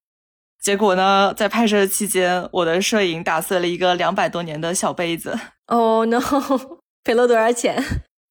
[0.62, 5.38] 结果呢，在拍摄期间，我的摄影打碎了一个两百多年的小杯子。
[5.68, 6.20] Oh no！
[7.04, 7.84] 赔了多少钱？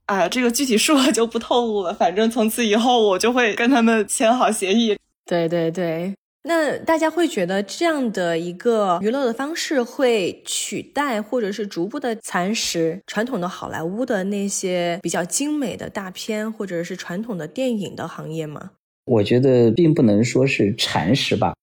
[0.07, 1.95] 啊，这个具体数额就不透露了。
[1.95, 4.97] 反正从此以后，我就会跟他们签好协议。
[5.29, 6.15] 对对对，
[6.45, 18.71] 那大家会觉得这样的一个娱乐的方式会取代或者是逐步的蚕食传统的好莱坞的那些比较精美的大片，或者是传统的电影的行业吗？
[19.05, 21.55] 我觉得并不能说是蚕食吧，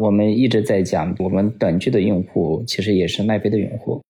[0.00, 4.02] 我们一直在讲，我们短剧的用户其实也是奈飞的用户，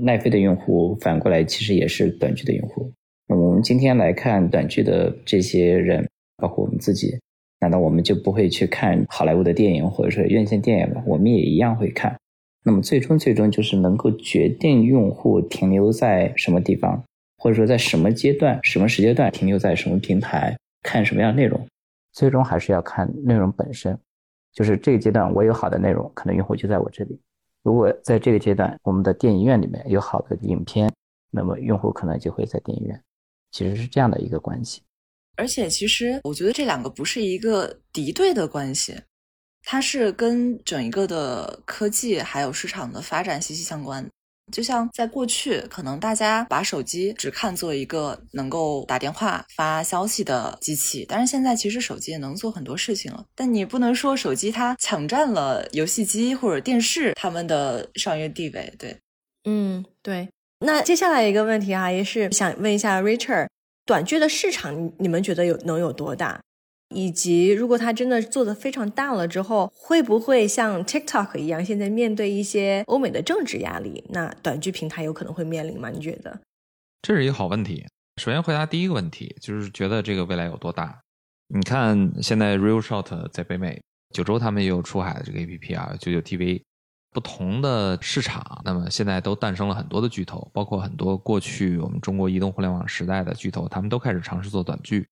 [0.00, 2.90] 奈飞的用户反过来其实也是短剧的用户。
[3.28, 6.08] 那么我们今天来看短剧的这些人，
[6.38, 7.18] 包括我们自己，
[7.64, 11.02] 难道我们就不会去看好莱坞的电影或者说院线电影吗？
[11.06, 12.14] 我们也一样会看。
[12.62, 17.02] 那么最终最终就是能够决定用户停留在什么地方，
[17.38, 21.66] 或者说在什么阶段、什么时间段停留在什么平台看什么样内容，
[22.12, 23.98] 最终还是要看内容本身。
[24.52, 27.16] 就是这个阶段，我有好的内容，可能用户就在我这里；
[27.62, 30.92] 如果在这个阶段，我们的电影院里面有好的影片，
[31.30, 33.00] 那么用户可能就会在电影院。
[33.50, 34.82] 其实是这样的一个关系。
[35.36, 38.96] 而且，其实我觉得这两个不是一个敌对的关系，
[39.62, 44.06] 它是跟整一个的科技还有市场的发展息息相关。
[44.52, 53.24] 就像在过去，可能大家把手机只看作一个能够打电话、发消息的机器，但是现在其实手机也能做很多事情了。
[53.34, 58.70] 但你不能说手机它抢占了游戏机或者电视他们的商业地位。
[58.78, 58.94] 对，
[59.44, 60.28] 嗯，对。
[60.60, 63.48] 那接下来一个问题啊，也是想问一下 Richard，
[63.84, 66.40] 短剧的市场你们觉得有能有多大？
[66.94, 75.90] 以及，如果它真的做的非常大了之后，会不会像 TikTok 一样，现在面对一些欧美的政治压力，那短剧平台有可能会面临吗？
[75.90, 76.40] 你觉得？
[77.02, 77.84] 这是一个好问题。
[78.22, 81.00] 首先回答第一个问题，就是觉得这个未来有多大？
[81.48, 83.82] 你看，现在 Real Short 在北美，
[84.14, 86.62] 九州他们也有出海的这个 APP 啊，九九 TV，
[87.14, 95.06] 不同的市场，那么现在都诞生了很多的巨头，包括很多过去我们中国移动互联网时代的巨头，他们都开始尝试做短剧。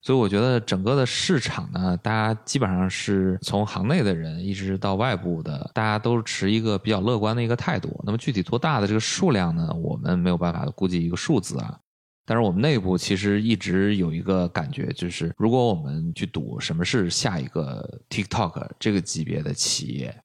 [0.00, 8.00] 所以我觉得整个的市场呢，大家基本上是从行内的人一直到外部的，大家都持一个比较乐观的一个态度。
[8.04, 9.68] 那么具体多大的这个数量呢？
[9.74, 11.78] 我们没有办法估计一个数字啊。
[12.24, 20.16] 但是我们内部其实一直有一个感觉，就是如果我们去赌什么是下一个 TikTok 这个级别的企业，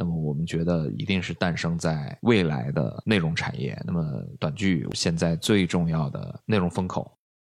[0.00, 3.78] 那么我们觉得一定是诞生在未来的内容产业。
[3.86, 4.02] 那么
[4.38, 7.14] 短剧现在最重要的内容风口。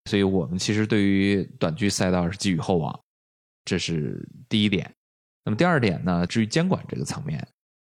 [0.06, 2.98] 所以我们其实对于短剧赛道是寄予厚望，
[3.66, 4.90] 这是第一点。
[5.44, 7.38] 那么第二点呢，至于监管这个层面，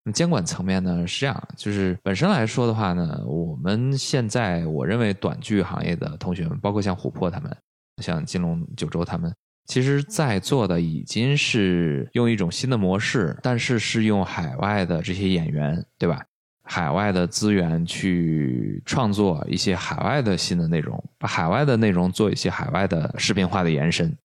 [0.05, 7.57] 那么监管层面呢是这样，就是本身来说的话呢，我们现在我认为短剧行业的同学们，包括像琥珀他们，
[8.03, 9.35] 像金龙九州他们，
[9.67, 16.23] 其实在做的已经是用一种新的模式，但是是用海外的这些演员，对吧？
[16.65, 24.17] 海外的资源去创作一些海外的新的内容，把海外的内容做一些海外的视频化的延伸。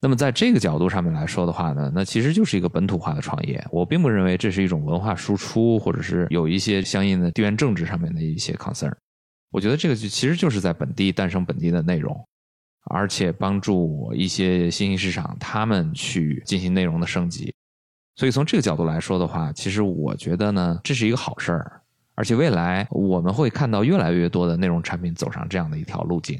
[0.00, 3.64] 那么在这个角度上面来说的话呢，那其实就是一个本土化的创业。
[3.70, 8.92] 我并不认为这是一种文化输出，或者是有一些相应的地缘政治上面的一些 concern。
[9.50, 12.18] 我觉得这个就其实就是在本地诞生本地的内容，
[12.84, 17.52] 而且帮助一些新兴市场他们去进行内容的升级。
[18.16, 21.80] 所以从这个角度来说的话，其实我觉得呢，这是一个好事儿。
[22.14, 26.38] 而且未来我们会看到越来越多的内容产品走上这样的一条路径。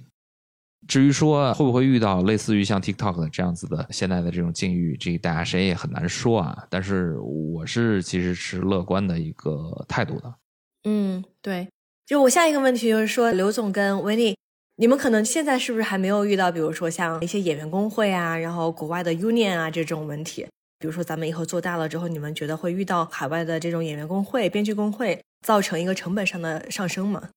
[0.86, 6.66] 至于说会不会遇到类似于像 TikTok 的这样子的现在的这种境遇，这大家谁也很难说啊。
[6.68, 10.34] 但是我是其实是乐观的一个态度的。
[10.84, 11.68] 嗯，对。
[12.04, 14.36] 就我下一个问题就是说，刘总跟维尼，
[14.76, 20.46] 你们可能现在是不是还没有遇到，比如说像一些演员工会啊，然后国外的 Union 啊这种问题？
[20.78, 25.20] 比如说咱们以后做大了之后，你们觉得会遇到海外的这种演员工会、编剧工会？
[25.46, 27.28] 造成一个成本上的上升吗？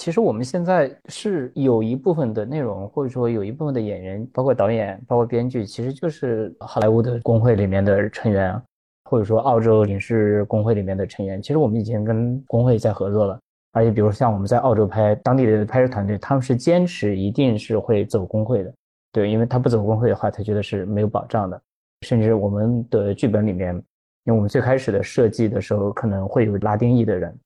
[0.00, 8.60] 其实我们现在是有一部分的内容，或者说有一部分的演员，包括导演、包括编剧，其实就是好莱坞的工会里面的成员，
[9.04, 11.40] 或者说澳洲影视工会里面的成员。
[11.40, 13.38] 其实我们已经跟工会在合作了，
[13.76, 18.72] 而且比如像我们在澳洲拍，当地的拍摄团队他们是坚持一定是会走工会的，
[19.12, 21.60] 对，因为他不走工会的话，他觉得是没有保障的。
[22.06, 23.80] 甚至我们的剧本里面。
[24.24, 27.38] 因为我们最开始的设计的时候，可能会有拉丁裔的人，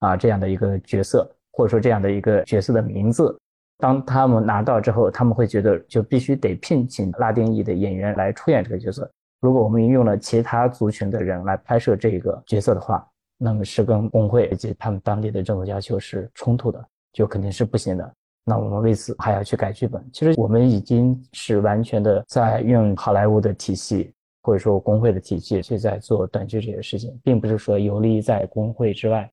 [0.00, 3.38] 啊，这样的一个角色，或者说这样的一个角色的名字，
[3.78, 9.08] 当他们拿到之后，他们会觉得就必须得聘请拉丁裔的演员来出演这个角色。
[9.42, 13.08] 如果我们用了其他族群的人来拍摄这个角色的话，
[13.44, 16.82] 那么是跟工会以及他们当地的政府要求是冲突的，
[17.12, 18.14] 就肯定是不行的。
[18.44, 20.02] 那我们为此还要去改剧本。
[20.12, 24.10] 其实我们已经是完全的在用好莱坞的体系。
[24.46, 29.26] 或者说工会的体系去在做短剧这些事情，并不是说游离在工会之外。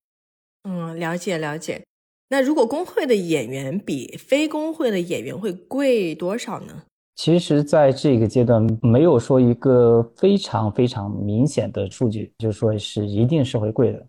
[0.64, 1.84] 嗯，了解了解。
[2.30, 6.84] 那如果工会的演员比非工会的演员会贵多少呢？
[7.24, 14.03] 其实，在这个阶段没有说一个非常非常明显的数据，就是说是一定是会贵的。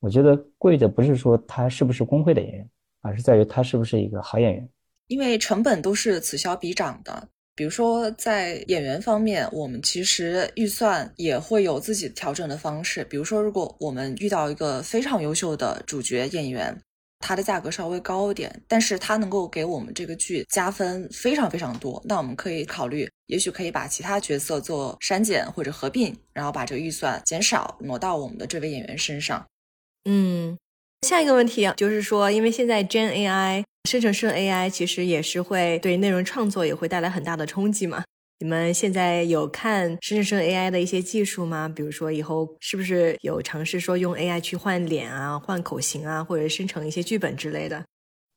[0.00, 2.68] 我觉得贵的不是说他是不是工会的演员，
[3.00, 4.68] 而是在于他是不是一个好演员。
[5.06, 7.26] 因为成本都是此消彼长的。
[7.54, 13.02] 比如说在演员方面，我们其实预算也会有自己调整的方式。
[13.04, 16.78] 比如说，如果我们遇到一个非常优秀的主角演员，
[17.20, 29.44] 它的价格稍微高一点，但是它能够给我们这个剧加分非常非常多，那我们可以考虑，也许可以把其他角色做删减或者合并，然后把这个预算减少，挪到我们的这位演员身上。
[30.04, 30.56] 嗯，
[31.06, 38.04] 下一个问题，就是说，因为现在 Gen AI 生成式 AI 其实也是会对内容创作也会带来很大的冲击嘛。
[38.40, 41.68] 你们现在有看生成式 AI 的一些技术吗？
[41.68, 47.84] 比如说以后是不是有尝试说用 AI 去换脸啊、换口型啊，或者生成一些剧本之类的？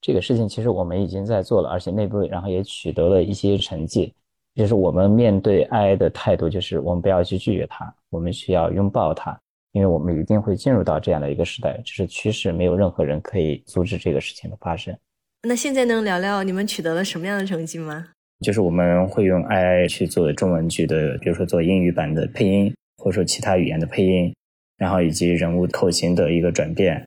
[0.02, 4.12] 这个事情其实我们已经在做了，而且内部然后也取得了一些成绩。
[4.56, 9.40] 就是我们面对 AI 的态度，就是我们不要去拒绝它，我们需要拥抱它，
[9.72, 14.98] 因为我们一定会进入到这样的一个时代，这是趋势，没有任何人可以阻止这个事情的发生。
[15.44, 18.10] 那现在能聊聊你们取得了什么样的成绩吗？
[18.42, 24.34] 就是我们会用 AI 去做中文剧的，比如说做英语版的配音，或者说其他语言的配音，
[24.78, 27.04] 然后以及人物口型的一个转变。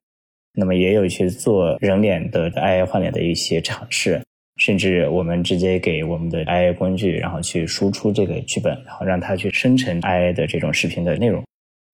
[0.56, 4.22] 那么也有去做人脸的 AI 换脸的一些尝试，
[4.56, 11.42] 甚至我们直接给我们的 AI 工具，然后去输出这个剧本，然后让它去生成 AI 的这种视频的内容。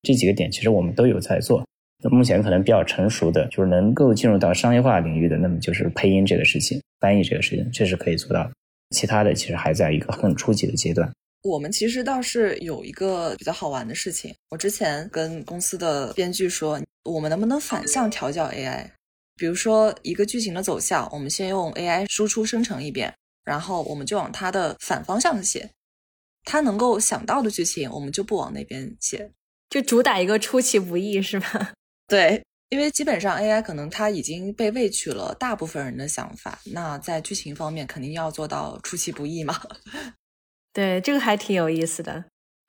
[0.02, 1.64] 这几个点其实我们都有在做。
[2.04, 8.52] 那目前可能比较成熟的，就是能够进入到商业化领域的，那么就是配音这个事情、翻译这个事情，这是可以做到的。
[8.90, 11.10] 其他的其实还在一个很初级的阶段。
[11.42, 18.84] 我们其实倒是有一个比较好玩的事情，我之前跟公司的编剧说，我们能不能反向调教 AI？
[19.36, 25.70] 比如说一个剧情的走向，我们先用 AI 输出生成一遍，然后我们就往它的反方向写，
[26.44, 29.30] 它能够想到的剧情，我们就不往那边写，
[29.70, 31.72] 就主打一个出其不意，是吧？
[32.06, 39.60] 对，因为基本上 AI 可能它已经被喂取了大部分人的想法，那在剧情方面肯定要做到出其不意嘛。
[40.72, 42.24] 对，这个还挺有意思的。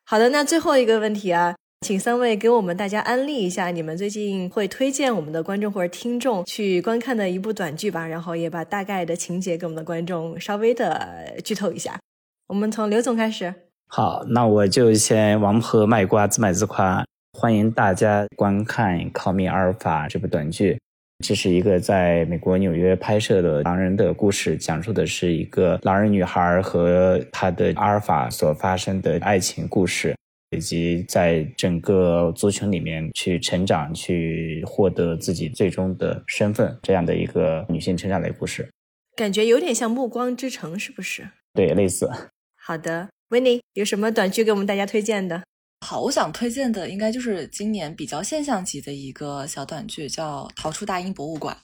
[0.05, 11.99] 好的，那最后一个问题啊，请三位给我们大家安利一下你们最近会推荐我们的观众或者听众去观看的一部短剧吧，然后也把大概的情节给我们的观众稍微的剧透一下。
[12.47, 13.53] 我们从刘总开始。
[13.87, 17.05] 好，那我就先王婆卖瓜，自卖自夸。
[17.33, 20.77] 欢迎大家观看《Call Me 阿尔法》这部短剧。
[21.23, 30.15] 这是一个在美国纽约拍摄的狼人的故事，讲述的是一个狼人女孩和她的阿尔法所发生的爱情故事，
[30.49, 38.69] 以及在整个族群里面去成长、去获得自己最终的身份这样的一个女性成长类故事。
[39.15, 41.27] 感觉有点像《暮光之城》，是不是？
[41.53, 42.09] 对，类似。
[42.55, 45.43] 好的，维尼有什么短剧给我们大家推荐的？
[45.85, 51.57] 好，我想推荐的应该就是今年比较现象级的一个小短剧，叫《逃出大英博物馆》，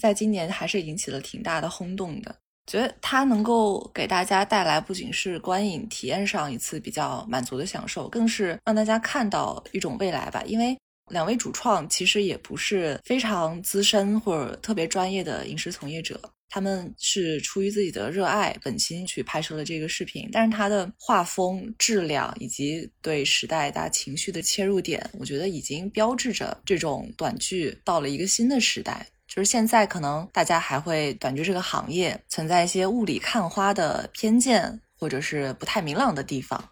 [0.00, 2.34] 在今年还是引起了挺大的轰动的。
[2.66, 10.42] 觉得它能够给大家带来不仅是观影体验上一次比较满足的享受，更是让大家看到一种未来吧。
[10.44, 10.76] 因为
[11.10, 16.18] 两位主创其实也不是非常资深或者特别专业的影视从业者。
[16.52, 29.06] 他们是出于自己的热爱、本心去拍摄了这个视频，但是它的画风、质量以及对时代大家情绪的切入点，我觉得已经标志着这种短剧到了一个新的时代。
[29.28, 36.68] 就是现在可能大家还会短剧这个行业存在一些雾里看花的偏见，或者是不太明朗的地方。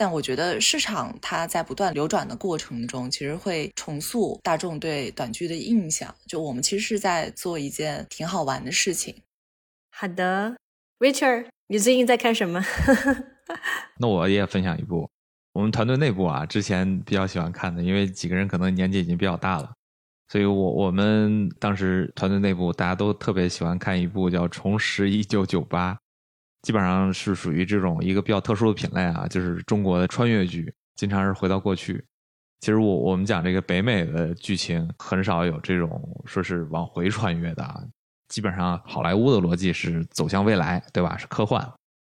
[0.00, 6.14] 但我觉得市场它在不断流转的过程中，其实会重塑大众对短剧的印象。
[6.26, 9.14] 就我们其实是在做一件挺好玩的事情。
[9.90, 10.56] 好的
[11.00, 12.64] ，Richard，你最近在看什么？
[14.00, 15.10] 那我也分享一部，
[15.52, 19.70] 我们团队内部啊，之前比较喜欢看的，因为几个人可能年纪已经比较大了，
[20.28, 25.92] 所以我我们当时团队内部大家都特别喜欢看一部叫《重拾一九九八》。
[26.62, 32.04] 基本上是属于这种一个比较特殊的品类啊，就是中国的穿越剧，经常是回到过去。
[32.60, 37.82] 其实我我们讲这个北美的剧情，很少有这种说是往回穿越的啊。
[38.28, 41.16] 基本上好莱坞的逻辑是走向未来，对吧？
[41.16, 41.66] 是科幻，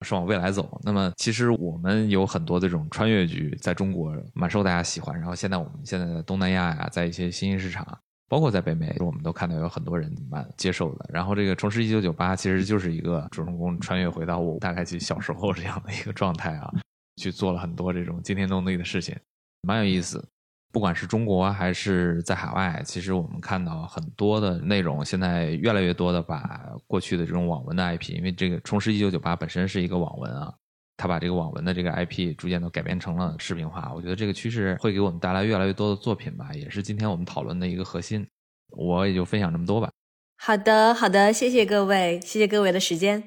[0.03, 0.81] 是往未来走。
[0.85, 5.19] 那么其实我们有很多这种穿越剧，在中国蛮受大家喜欢。
[5.19, 7.85] 然后现在我们现在在东南亚呀，在一些新兴市场。
[8.29, 11.09] 包括在北美，我们都看到有很多人蛮接受的。
[11.13, 16.73] 然后这个《重拾一九九八》其实就是一个主人公穿越回到我大概其小时候这样的一个状态啊，
[17.17, 19.17] 去做了很多这种惊天动地的事情，
[19.63, 20.27] 蛮有意思。
[20.73, 30.53] 不管是中国还是在海外，其实我们看到很多的内容，现在越来越多的把过去的这种网文的 IP，因为这个《重拾一九九八》本身是一个网文啊。
[30.97, 38.27] 他把这个网文的这个 IP 逐渐都改编成了视频化，我觉得这个趋势会给我们带来越来越多的作品吧，也是今天我们讨论的一个核心。
[38.71, 39.91] 我也就分享这么多吧。
[40.39, 43.23] 好的，好的，谢谢各位，谢谢各位的时间。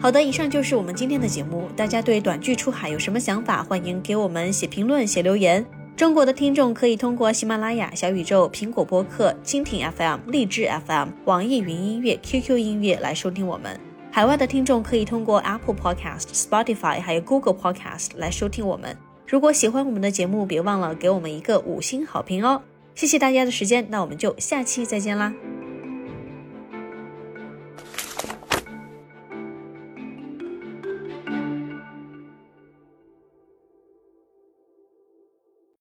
[0.00, 1.68] 好的，以上就是我们今天的节目。
[1.76, 3.62] 大家对短剧出海有什么想法？
[3.62, 5.64] 欢迎给我们写评论、写留言。
[5.96, 13.89] 中国的听众可以通过喜马拉雅、小宇宙、苹果播客、蜻蜓 FM、荔枝 FM、网易云音乐、QQ 音乐来收听我们。
[14.12, 18.96] 海外的听众可以通过 Apple Podcast、Spotify 还有 Google Podcast 来收听我们。
[19.26, 22.60] 如果喜欢我们的节目，别忘了给我们一个五星好评哦！
[22.96, 25.32] 谢谢大家的时间，那我们就下期再见啦。